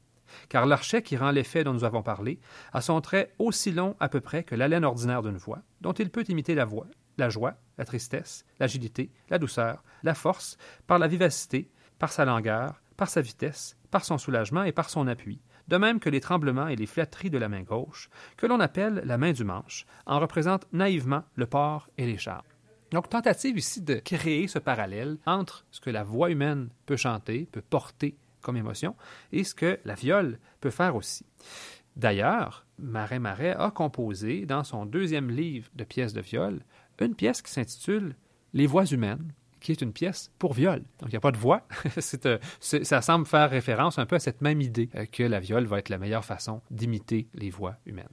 Car 0.49 0.67
l'archet 0.67 1.03
qui 1.03 1.17
rend 1.17 1.31
l'effet 1.31 1.65
dont 1.65 1.73
nous 1.73 1.85
avons 1.85 2.03
parlé 2.03 2.41
a 2.73 2.81
son 2.81 3.01
trait 3.01 3.33
aussi 3.39 3.73
long 3.73 3.97
à 4.01 4.09
peu 4.09 4.21
près 4.21 4.45
que 4.45 4.55
l'haleine 4.55 4.85
ordinaire 4.85 5.23
d'une 5.23 5.37
voix, 5.37 5.63
dont 5.81 5.93
il 5.93 6.11
peut 6.11 6.25
imiter 6.29 6.55
la 6.55 6.65
voix, 6.65 6.87
la 7.19 7.29
joie, 7.29 7.55
la 7.79 7.85
tristesse, 7.85 8.45
l'agilité, 8.61 9.11
la 9.31 9.39
douceur, 9.39 9.85
la 10.03 10.15
force, 10.15 10.57
par 10.87 10.99
la 10.99 11.09
vivacité, 11.09 11.71
par 11.99 12.13
sa 12.13 12.25
langueur, 12.25 12.83
par 12.97 13.09
sa 13.09 13.21
vitesse, 13.21 13.77
par 13.91 14.05
son 14.05 14.19
soulagement 14.19 14.65
et 14.65 14.73
par 14.73 14.91
son 14.91 15.07
appui, 15.07 15.41
de 15.69 15.77
même 15.77 16.01
que 16.01 16.11
les 16.11 16.21
tremblements 16.21 16.69
et 16.69 16.77
les 16.77 16.87
flatteries 16.87 17.31
de 17.31 17.39
la 17.39 17.49
main 17.49 17.63
gauche, 17.63 18.09
que 18.37 18.47
l'on 18.47 18.61
appelle 18.61 19.03
la 19.05 19.19
main 19.19 19.33
du 19.33 19.45
manche, 19.45 19.87
en 20.07 20.21
représentent 20.21 20.67
naïvement 20.73 21.25
le 21.35 21.47
port 21.47 21.89
et 21.99 22.07
les 22.07 22.19
chars. 22.19 22.45
Donc, 22.93 23.09
tentative 23.09 23.59
ici 23.59 23.83
de 23.83 23.97
créer 23.97 24.47
ce 24.47 24.59
parallèle 24.59 25.19
entre 25.27 25.67
ce 25.71 25.81
que 25.81 25.91
la 25.91 26.05
voix 26.05 26.31
humaine 26.31 26.69
peut 26.87 26.97
chanter, 26.97 27.49
peut 27.51 27.63
porter 27.63 28.17
comme 28.43 28.57
émotion, 28.57 28.95
et 29.33 29.43
ce 29.43 29.55
que 29.57 29.81
la 29.85 29.95
viole 29.95 30.39
peut 30.61 30.71
faire 30.71 30.95
aussi. 30.95 31.27
D'ailleurs, 31.97 32.65
Marais 32.79 33.19
Marais 33.19 33.57
a 33.59 33.71
composé, 33.73 34.47
dans 34.47 34.63
son 34.63 34.87
deuxième 34.87 35.31
livre 35.31 35.69
de 35.75 35.83
pièces 35.83 36.13
de 36.13 36.21
viol, 36.21 36.63
une 37.01 37.15
pièce 37.15 37.43
qui 37.43 37.51
s'intitule 37.51 38.15
Les 38.53 38.67
voix 38.67 38.85
humaines, 38.85 39.33
qui 39.67 39.73
est 39.73 39.83
une 39.83 39.93
pièce 39.93 40.31
pour 40.39 40.53
viol. 40.55 40.79
Donc, 41.01 41.09
il 41.09 41.11
n'y 41.11 41.17
a 41.17 41.21
pas 41.21 41.33
de 41.33 41.37
voix. 41.37 41.67
Euh, 42.25 42.39
ça 42.61 43.03
semble 43.03 43.27
faire 43.27 43.51
référence 43.51 43.99
un 43.99 44.07
peu 44.07 44.17
à 44.17 44.19
cette 44.19 44.41
même 44.41 44.61
idée 44.61 44.89
euh, 44.95 45.07
que 45.07 45.23
la 45.23 45.41
viole 45.41 45.67
va 45.67 45.79
être 45.79 45.89
la 45.89 45.99
meilleure 45.99 46.25
façon 46.25 46.63
d'imiter 46.71 47.29
les 47.35 47.51
voix 47.51 47.77
humaines. 47.85 48.07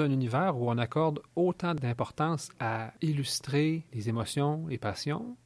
Un 0.00 0.10
univers 0.10 0.56
où 0.56 0.70
on 0.70 0.78
accorde 0.78 1.20
autant 1.36 1.74
d'importance 1.74 2.50
à 2.60 2.92
illustrer 3.02 3.84
les 3.92 4.08
émotions, 4.08 4.66
les 4.68 4.78
passions, 4.78 5.36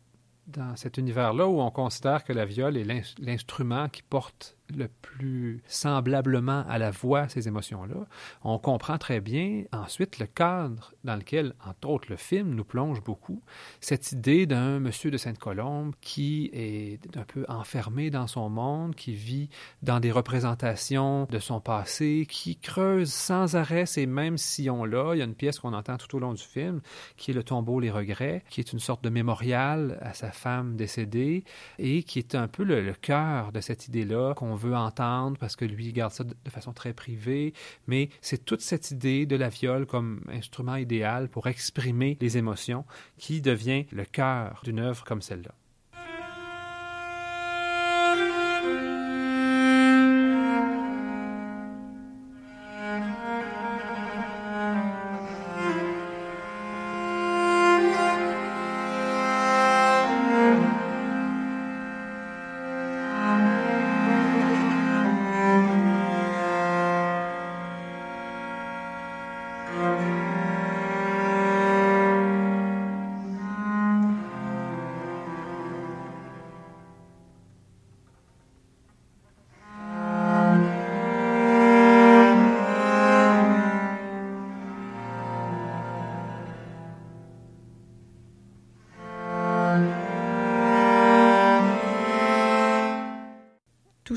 dans 0.46 0.76
cet 0.76 0.98
univers-là 0.98 1.46
où 1.46 1.60
on 1.60 1.70
considère 1.70 2.24
que 2.24 2.32
la 2.32 2.44
viole 2.44 2.76
est 2.76 3.18
l'instrument 3.18 3.88
qui 3.88 4.02
porte 4.02 4.57
le 4.76 4.88
plus 4.88 5.62
semblablement 5.66 6.64
à 6.68 6.78
la 6.78 6.90
voix 6.90 7.28
ces 7.28 7.48
émotions-là, 7.48 8.06
on 8.42 8.58
comprend 8.58 8.98
très 8.98 9.20
bien 9.20 9.64
ensuite 9.72 10.18
le 10.18 10.26
cadre 10.26 10.94
dans 11.04 11.16
lequel, 11.16 11.54
entre 11.66 11.88
autres, 11.88 12.06
le 12.10 12.16
film 12.16 12.54
nous 12.54 12.64
plonge 12.64 13.02
beaucoup. 13.02 13.42
Cette 13.80 14.12
idée 14.12 14.46
d'un 14.46 14.80
monsieur 14.80 15.10
de 15.10 15.16
Sainte-Colombe 15.16 15.94
qui 16.00 16.50
est 16.52 17.16
un 17.16 17.24
peu 17.24 17.44
enfermé 17.48 18.10
dans 18.10 18.26
son 18.26 18.48
monde, 18.48 18.94
qui 18.94 19.12
vit 19.12 19.48
dans 19.82 20.00
des 20.00 20.12
représentations 20.12 21.26
de 21.30 21.38
son 21.38 21.60
passé, 21.60 22.26
qui 22.28 22.56
creuse 22.56 23.12
sans 23.12 23.56
arrêt 23.56 23.86
ces 23.86 24.06
mêmes 24.06 24.38
sillons-là. 24.38 25.14
Il 25.14 25.18
y 25.18 25.22
a 25.22 25.24
une 25.24 25.34
pièce 25.34 25.58
qu'on 25.58 25.72
entend 25.72 25.96
tout 25.96 26.16
au 26.16 26.18
long 26.18 26.34
du 26.34 26.42
film, 26.42 26.80
qui 27.16 27.30
est 27.30 27.34
Le 27.34 27.44
tombeau, 27.44 27.78
les 27.78 27.90
regrets, 27.90 28.42
qui 28.50 28.60
est 28.60 28.72
une 28.72 28.80
sorte 28.80 29.04
de 29.04 29.10
mémorial 29.10 29.98
à 30.02 30.12
sa 30.12 30.32
femme 30.32 30.76
décédée 30.76 31.44
et 31.78 32.02
qui 32.02 32.18
est 32.18 32.34
un 32.34 32.48
peu 32.48 32.64
le, 32.64 32.82
le 32.82 32.94
cœur 32.94 33.52
de 33.52 33.60
cette 33.60 33.86
idée-là 33.88 34.34
qu'on 34.34 34.54
veut 34.58 34.76
entendre 34.76 35.38
parce 35.38 35.56
que 35.56 35.64
lui, 35.64 35.86
il 35.86 35.92
garde 35.92 36.12
ça 36.12 36.24
de, 36.24 36.34
façon 36.50 36.72
très 36.72 36.92
privée. 36.92 37.54
Mais 37.86 38.10
c'est 38.20 38.44
toute 38.44 38.60
cette 38.60 38.90
idée 38.90 39.24
de 39.24 39.36
la 39.36 39.48
viole 39.48 39.86
comme 39.86 40.22
instrument 40.30 40.76
idéal 40.76 41.28
pour 41.28 41.46
exprimer 41.46 42.18
les 42.20 42.36
émotions 42.36 42.84
qui 43.16 43.40
devient 43.40 43.86
le 43.90 44.04
cœur 44.04 44.60
d'une 44.64 44.80
œuvre 44.80 45.04
comme 45.04 45.22
celle-là. 45.22 45.54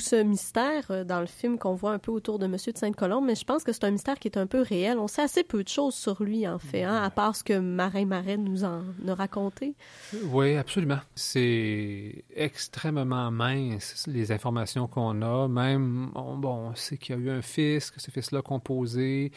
Ce 0.02 0.22
mystère 0.22 0.86
euh, 0.90 1.04
dans 1.04 1.20
le 1.20 1.26
film 1.26 1.58
qu'on 1.58 1.76
voit 1.76 1.92
un 1.92 2.00
peu 2.00 2.12
autour 2.12 2.40
de 2.40 2.48
Monsieur 2.48 2.74
de 2.74 2.78
Sainte-Colombe, 2.78 3.26
mais 3.26 3.36
je 3.36 3.46
pense 3.46 3.64
que 3.64 3.72
c'est 3.72 3.84
un 3.84 3.92
mystère 3.92 4.20
qui 4.20 4.28
est 4.28 4.38
un 4.38 4.48
peu 4.48 4.62
réel. 4.62 4.98
On 5.00 5.08
sait 5.08 5.22
assez 5.22 5.44
peu 5.44 5.64
de 5.64 5.70
choses 5.70 5.96
sur 5.96 6.24
lui, 6.24 6.48
en 6.48 6.60
fait, 6.60 6.84
hein, 6.84 7.02
à 7.02 7.10
part 7.10 7.36
ce 7.36 7.44
que 7.44 7.58
Marin 7.58 8.06
Marais 8.06 8.38
nous 8.38 8.64
en 8.64 8.84
a 9.08 9.16
raconté. 9.16 9.76
Oui, 10.26 10.56
absolument. 10.56 11.00
C'est 11.16 12.26
extrêmement 12.36 13.32
mince, 13.32 14.06
les 14.08 14.32
informations 14.32 14.88
qu'on 14.88 15.22
a. 15.22 15.48
Même, 15.48 16.12
bon, 16.14 16.72
on 16.72 16.76
sait 16.76 16.98
qu'il 16.98 17.16
y 17.16 17.20
a 17.20 17.22
eu 17.22 17.30
un 17.30 17.42
fils, 17.42 17.92
que 17.92 18.02
ce 18.02 18.12
fils-là 18.12 18.42
composé, 18.42 19.32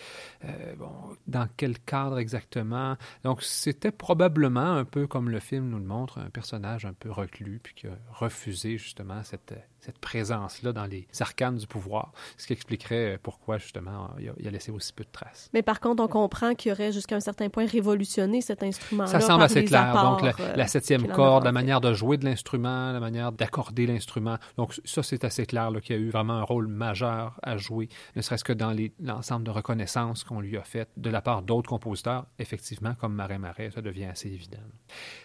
euh, 0.45 0.75
bon, 0.77 0.91
dans 1.27 1.49
quel 1.57 1.79
cadre 1.79 2.19
exactement. 2.19 2.97
Donc, 3.23 3.43
c'était 3.43 3.93
probablement 3.93 4.73
un 4.73 4.85
peu 4.85 5.07
comme 5.07 5.31
le 5.31 5.41
film 5.41 5.69
nous 5.69 5.79
le 5.79 5.85
montre, 5.85 6.19
un 6.19 6.31
personnage 6.31 6.85
un 6.85 6.95
peu 6.95 7.11
reclus, 7.11 7.61
puis 7.62 7.75
qui 7.75 7.87
a 7.87 7.97
refusé 8.12 8.79
justement 8.79 9.23
cette 9.23 9.55
cette 9.85 9.99
présence-là 9.99 10.72
dans 10.72 10.87
les 10.87 11.07
arcanes 11.20 11.57
du 11.57 11.66
pouvoir, 11.66 12.12
ce 12.39 12.47
qui 12.47 12.55
expliquerait 12.55 13.18
pourquoi, 13.22 13.59
justement, 13.59 14.11
il 14.18 14.49
a, 14.49 14.51
laissé 14.51 14.70
aussi 14.70 14.95
peu 14.95 15.05
de 15.05 15.11
traces. 15.12 15.51
Mais 15.53 15.62
par 15.62 15.78
contre, 15.80 16.03
on 16.03 16.09
comprend 16.09 16.55
qu'il 16.55 16.72
aurait 16.72 16.91
jusqu'à 16.91 17.16
un 17.16 17.20
certain 17.20 17.51
point 17.51 17.66
révolutionné 17.66 18.41
cet 18.41 18.62
instrument-là. 18.62 19.09
Ça 19.11 19.20
semble 19.20 19.43
assez 19.43 19.64
clair. 19.64 19.93
Donc, 20.03 20.22
la, 20.22 20.64
euh, 20.64 20.66
septième 20.66 21.07
corde, 21.09 21.45
la 21.45 21.53
manière 21.53 21.82
de 21.82 21.93
jouer 21.93 22.16
de 22.16 22.24
l'instrument, 22.24 22.93
la 22.93 23.01
manière 23.01 23.30
d'accorder 23.30 23.87
l'instrument. 23.87 24.39
Donc, 24.57 24.74
ça, 24.85 25.03
c'est 25.03 25.22
assez 25.24 25.45
clair 25.45 25.70
qu'il 25.82 25.97
y 25.97 25.99
a 25.99 26.03
eu 26.03 26.09
vraiment 26.09 26.35
un 26.35 26.43
rôle 26.43 26.66
majeur 26.66 27.39
à 27.43 27.59
jouer, 27.59 27.89
ne 28.16 28.22
serait-ce 28.22 28.45
que 28.45 28.55
dans 28.55 28.74
l'ensemble 29.01 29.45
de 29.45 29.51
reconnaissance 29.51 30.24
qu'on 30.24 30.41
lui 30.41 30.57
a 30.57 30.62
fait 30.62 30.89
de 30.97 31.11
la 31.11 31.20
part 31.20 31.43
d'autres 31.43 31.68
compositeurs. 31.68 32.24
Effectivement, 32.39 32.95
comme 32.95 33.14
Marais 33.14 33.39
Marais, 33.39 33.70
ça 33.70 33.82
devient 33.82 34.07
assez 34.07 34.28
évident. 34.28 34.59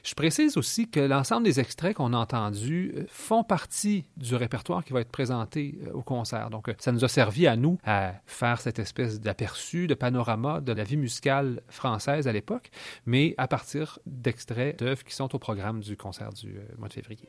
Je 0.03 0.13
précise 0.15 0.57
aussi 0.57 0.89
que 0.89 0.99
l'ensemble 0.99 1.45
des 1.45 1.59
extraits 1.59 1.95
qu'on 1.95 2.13
a 2.13 2.17
entendus 2.17 2.93
euh, 2.95 3.05
font 3.07 3.43
partie 3.43 4.05
du 4.17 4.35
répertoire 4.35 4.48
qui 4.83 4.93
va 4.93 5.01
être 5.01 5.11
présenté 5.11 5.79
euh, 5.87 5.93
au 5.93 6.01
concert. 6.01 6.49
Donc, 6.49 6.69
euh, 6.69 6.73
ça 6.77 6.91
nous 6.91 7.03
a 7.05 7.07
servi 7.07 7.47
à 7.47 7.55
nous 7.55 7.77
à 7.85 8.13
faire 8.25 8.59
cette 8.61 8.79
espèce 8.79 9.19
d'aperçu, 9.19 9.87
de 9.87 9.93
panorama 9.93 10.61
de 10.61 10.73
la 10.73 10.83
vie 10.83 10.97
musicale 10.97 11.61
française 11.67 12.27
à 12.27 12.33
l'époque, 12.33 12.69
mais 13.05 13.35
à 13.37 13.47
partir 13.47 13.99
d'extraits 14.05 14.79
d'œuvres 14.79 15.03
qui 15.03 15.13
sont 15.13 15.33
au 15.35 15.39
programme 15.39 15.79
du 15.81 15.95
concert 15.95 16.33
du 16.33 16.57
euh, 16.57 16.61
mois 16.77 16.87
de 16.87 16.93
février. 16.93 17.27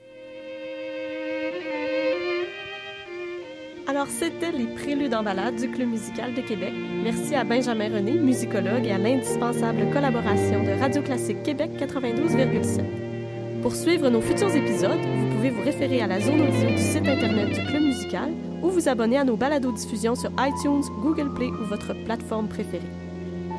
Alors, 3.89 4.07
c'était 4.07 4.53
les 4.53 4.67
préludes 4.77 5.15
en 5.15 5.25
balade 5.25 5.57
du 5.57 5.69
Club 5.69 5.89
musical 5.89 6.33
de 6.35 6.43
Québec. 6.43 6.73
Merci 7.03 7.35
à 7.35 7.43
Benjamin 7.43 7.93
René, 7.93 8.13
musicologue, 8.13 8.87
et 8.87 8.93
à 8.93 8.99
l'indispensable 8.99 9.91
collaboration 9.91 10.63
de 10.63 10.79
Radio 10.79 11.03
Classique 11.03 11.43
Québec 11.43 11.73
92,7. 11.77 13.63
Pour 13.63 13.75
suivre 13.75 14.09
nos 14.09 14.21
futurs 14.21 14.55
épisodes, 14.55 15.01
vous 15.01 15.30
pouvez 15.41 15.51
vous 15.53 15.63
référer 15.63 16.03
à 16.03 16.07
la 16.07 16.21
zone 16.21 16.43
audio 16.43 16.69
du 16.69 16.77
site 16.77 17.09
Internet 17.09 17.49
du 17.49 17.65
Club 17.65 17.83
musical 17.83 18.31
ou 18.63 18.69
vous 18.69 18.91
abonner 18.91 19.17
à 19.17 19.25
nos 19.25 19.37
balados-diffusions 19.37 20.15
sur 20.15 20.31
iTunes, 20.39 20.83
Google 21.01 21.33
Play 21.33 21.47
ou 21.47 21.65
votre 21.65 21.95
plateforme 22.05 22.47
préférée. 22.47 22.85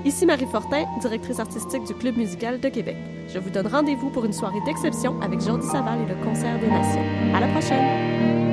Ici 0.06 0.28
Marie 0.28 0.46
Fortin, 0.46 0.86
directrice 1.02 1.40
artistique 1.40 1.84
du 1.86 1.96
Club 1.96 2.18
musical 2.18 2.60
de 2.60 2.70
Québec. 2.70 2.98
Je 3.34 3.40
vous 3.40 3.50
donne 3.50 3.66
rendez-vous 3.66 4.12
pour 4.12 4.26
une 4.26 4.34
soirée 4.34 4.62
d'exception 4.64 5.20
avec 5.22 5.42
Jordi 5.42 5.66
Saval 5.66 6.02
et 6.02 6.14
le 6.14 6.24
Concert 6.24 6.60
des 6.60 6.68
Nations. 6.68 7.36
À 7.36 7.40
la 7.40 7.48
prochaine! 7.48 8.51